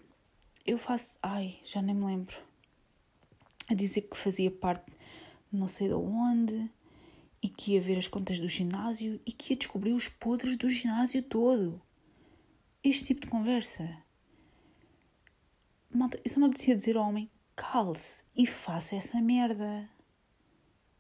Eu 0.64 0.78
faço. 0.78 1.18
Ai, 1.22 1.58
já 1.64 1.80
nem 1.80 1.94
me 1.94 2.04
lembro. 2.04 2.36
A 3.68 3.74
dizer 3.74 4.02
que 4.02 4.16
fazia 4.16 4.50
parte 4.50 4.92
não 5.52 5.68
sei 5.68 5.88
de 5.88 5.94
onde 5.94 6.70
e 7.42 7.48
que 7.48 7.72
ia 7.72 7.80
ver 7.80 7.98
as 7.98 8.08
contas 8.08 8.38
do 8.38 8.48
ginásio 8.48 9.20
e 9.24 9.32
que 9.32 9.52
ia 9.52 9.56
descobrir 9.56 9.92
os 9.92 10.08
podres 10.08 10.56
do 10.56 10.68
ginásio 10.68 11.22
todo. 11.22 11.80
Este 12.82 13.06
tipo 13.06 13.22
de 13.22 13.28
conversa. 13.28 14.05
Malta, 15.96 16.20
eu 16.22 16.30
só 16.30 16.38
me 16.38 16.44
apetecia 16.44 16.76
dizer 16.76 16.96
ao 16.98 17.08
homem: 17.08 17.30
cale-se 17.56 18.22
e 18.36 18.46
faça 18.46 18.94
essa 18.96 19.18
merda. 19.18 19.88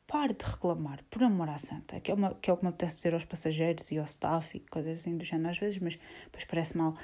Pare 0.06 0.32
de 0.32 0.44
reclamar, 0.44 1.04
por 1.10 1.22
amor 1.22 1.50
à 1.50 1.58
santa. 1.58 2.00
Que 2.00 2.10
é, 2.10 2.14
uma, 2.14 2.34
que 2.34 2.48
é 2.48 2.52
o 2.52 2.56
que 2.56 2.64
me 2.64 2.70
apetece 2.70 2.96
dizer 2.96 3.12
aos 3.12 3.24
passageiros 3.24 3.90
e 3.90 3.98
ao 3.98 4.06
staff 4.06 4.56
e 4.56 4.60
coisas 4.60 5.00
assim 5.00 5.18
do 5.18 5.24
género 5.24 5.50
às 5.50 5.58
vezes, 5.58 5.78
mas 5.80 5.98
depois 6.24 6.44
parece 6.44 6.78
mal. 6.78 6.94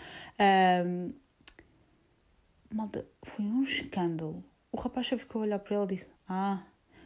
Um, 0.87 1.13
malta, 2.73 3.07
foi 3.25 3.45
um 3.45 3.63
escândalo. 3.63 4.43
O 4.71 4.79
rapaz 4.79 5.09
só 5.09 5.19
ficou 5.19 5.43
a 5.43 5.45
olhar 5.45 5.59
para 5.59 5.77
ele 5.77 5.85
e 5.93 5.97
disse: 5.97 6.11
Ah, 6.27 6.65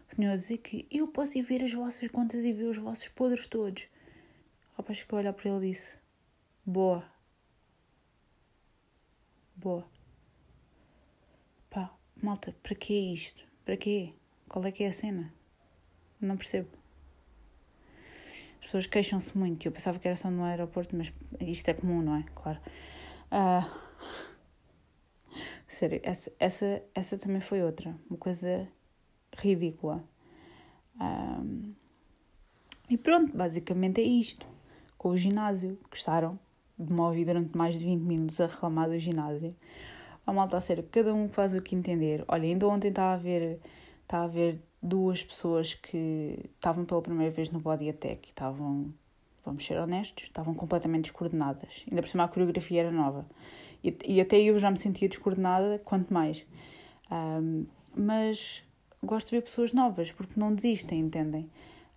o 0.08 0.14
senhor 0.14 0.32
a 0.32 0.36
dizer 0.36 0.58
que 0.58 0.86
eu 0.88 1.08
posso 1.08 1.36
ir 1.36 1.42
ver 1.42 1.64
as 1.64 1.72
vossas 1.72 2.08
contas 2.12 2.44
e 2.44 2.52
ver 2.52 2.68
os 2.70 2.76
vossos 2.76 3.08
podres 3.08 3.48
todos. 3.48 3.88
O 4.74 4.76
rapaz 4.76 5.00
ficou 5.00 5.16
a 5.16 5.22
olhar 5.22 5.32
para 5.32 5.50
ele 5.50 5.66
e 5.66 5.70
disse: 5.72 5.98
Boa. 6.64 7.04
Boa. 9.56 9.95
Malta, 12.22 12.54
para 12.62 12.74
que 12.74 12.94
isto? 12.94 13.44
Para 13.64 13.76
quê? 13.76 14.12
Qual 14.48 14.64
é 14.64 14.72
que 14.72 14.84
é 14.84 14.88
a 14.88 14.92
cena? 14.92 15.32
Não 16.20 16.36
percebo. 16.36 16.68
As 18.58 18.66
pessoas 18.66 18.86
queixam-se 18.86 19.36
muito. 19.36 19.66
Eu 19.66 19.72
pensava 19.72 19.98
que 19.98 20.08
era 20.08 20.16
só 20.16 20.30
no 20.30 20.42
aeroporto, 20.42 20.96
mas 20.96 21.12
isto 21.40 21.68
é 21.68 21.74
comum, 21.74 22.02
não 22.02 22.16
é? 22.16 22.24
Claro. 22.34 22.58
Uh... 23.30 24.36
Sério, 25.68 26.00
essa, 26.02 26.32
essa, 26.38 26.82
essa 26.94 27.18
também 27.18 27.40
foi 27.40 27.62
outra. 27.62 27.94
Uma 28.08 28.18
coisa 28.18 28.66
ridícula. 29.36 30.02
Um, 30.98 31.74
e 32.88 32.96
pronto, 32.96 33.36
basicamente 33.36 34.00
é 34.00 34.04
isto. 34.04 34.46
Com 34.96 35.10
o 35.10 35.16
ginásio, 35.18 35.78
gostaram 35.90 36.38
de 36.78 36.92
me 36.92 37.00
ouvir 37.00 37.24
durante 37.26 37.56
mais 37.56 37.78
de 37.78 37.84
20 37.84 38.00
minutos 38.00 38.40
a 38.40 38.46
reclamar 38.46 38.88
do 38.88 38.98
ginásio. 38.98 39.54
A 40.26 40.32
malta 40.32 40.56
a 40.56 40.60
sério, 40.60 40.82
cada 40.90 41.14
um 41.14 41.28
faz 41.28 41.54
o 41.54 41.62
que 41.62 41.76
entender. 41.76 42.24
Olha, 42.26 42.44
ainda 42.44 42.66
ontem 42.66 42.88
estava 42.88 43.14
a 43.14 43.16
ver, 43.16 43.60
estava 44.02 44.24
a 44.24 44.28
ver 44.28 44.60
duas 44.82 45.22
pessoas 45.22 45.74
que 45.74 46.50
estavam 46.54 46.84
pela 46.84 47.00
primeira 47.00 47.32
vez 47.32 47.50
no 47.50 47.60
Body 47.60 47.88
Attack 47.88 48.28
e 48.28 48.30
estavam, 48.30 48.92
vamos 49.44 49.64
ser 49.64 49.78
honestos, 49.78 50.24
estavam 50.24 50.52
completamente 50.52 51.04
descoordenadas. 51.04 51.84
Ainda 51.88 52.02
por 52.02 52.08
cima 52.08 52.24
a 52.24 52.28
coreografia 52.28 52.80
era 52.80 52.90
nova. 52.90 53.24
E, 53.84 53.96
e 54.04 54.20
até 54.20 54.40
eu 54.40 54.58
já 54.58 54.68
me 54.68 54.76
sentia 54.76 55.08
descoordenada, 55.08 55.80
quanto 55.84 56.12
mais. 56.12 56.44
Um, 57.10 57.66
mas 57.94 58.64
gosto 59.02 59.30
de 59.30 59.36
ver 59.36 59.42
pessoas 59.42 59.72
novas, 59.72 60.10
porque 60.10 60.38
não 60.38 60.52
desistem, 60.52 60.98
entendem? 60.98 61.48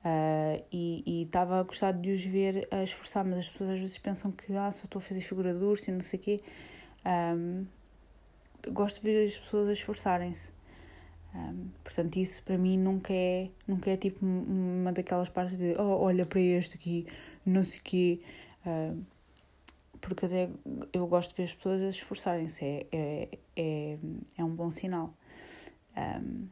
Uh, 0.06 0.64
e 0.72 1.24
estava 1.24 1.60
a 1.60 1.64
gostar 1.64 1.92
de 1.92 2.12
os 2.12 2.24
ver 2.24 2.68
a 2.72 2.84
esforçar, 2.84 3.26
mas 3.26 3.40
as 3.40 3.50
pessoas 3.50 3.72
às 3.72 3.80
vezes 3.80 3.98
pensam 3.98 4.32
que 4.32 4.56
ah, 4.56 4.72
só 4.72 4.86
estou 4.86 5.00
a 5.00 5.02
fazer 5.02 5.22
figura 5.22 5.54
de 5.54 5.64
urso 5.64 5.90
e 5.90 5.94
não 5.94 6.02
sei 6.02 6.20
o 6.20 6.22
quê. 6.22 6.40
Um, 7.06 7.66
gosto 8.72 9.02
de 9.02 9.12
ver 9.12 9.26
as 9.26 9.38
pessoas 9.38 9.68
a 9.68 9.74
esforçarem-se. 9.74 10.52
Um, 11.34 11.70
portanto, 11.84 12.18
isso 12.18 12.42
para 12.44 12.58
mim 12.58 12.78
nunca 12.78 13.14
é, 13.14 13.50
nunca 13.68 13.92
é 13.92 13.98
tipo 13.98 14.26
uma 14.26 14.92
daquelas 14.92 15.30
partes 15.30 15.58
de 15.58 15.76
oh, 15.78 16.02
olha 16.02 16.26
para 16.26 16.40
este 16.40 16.76
aqui, 16.76 17.06
não 17.46 17.64
sei 17.64 17.80
o 17.80 17.84
quê. 17.84 18.22
Porque 20.02 20.26
até 20.26 20.50
eu 20.94 21.06
gosto 21.08 21.32
de 21.32 21.38
ver 21.38 21.44
as 21.44 21.54
pessoas 21.54 21.82
a 21.82 21.90
esforçarem-se, 21.90 22.64
é, 22.64 22.88
é, 22.92 23.38
é, 23.56 23.98
é 24.38 24.44
um 24.44 24.56
bom 24.56 24.72
sinal. 24.72 25.14
Um, 25.96 26.48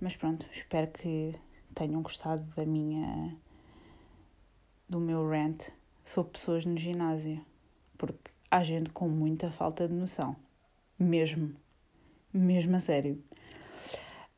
mas 0.00 0.16
pronto, 0.16 0.46
espero 0.52 0.88
que 0.88 1.34
tenham 1.74 2.02
gostado 2.02 2.42
da 2.54 2.64
minha. 2.66 3.36
do 4.88 4.98
meu 4.98 5.28
rant 5.28 5.68
sobre 6.04 6.32
pessoas 6.32 6.66
no 6.66 6.76
ginásio. 6.76 7.44
Porque 7.96 8.30
há 8.50 8.62
gente 8.64 8.90
com 8.90 9.08
muita 9.08 9.50
falta 9.50 9.86
de 9.86 9.94
noção. 9.94 10.34
Mesmo. 11.00 11.56
Mesmo 12.32 12.76
a 12.76 12.80
sério. 12.80 13.24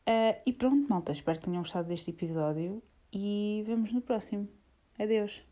Uh, 0.06 0.40
e 0.46 0.52
pronto, 0.52 0.88
malta, 0.88 1.10
espero 1.10 1.38
que 1.38 1.44
tenham 1.44 1.62
gostado 1.62 1.88
deste 1.88 2.10
episódio 2.10 2.80
e 3.12 3.64
vemos 3.66 3.92
no 3.92 4.00
próximo. 4.00 4.48
Adeus. 4.98 5.42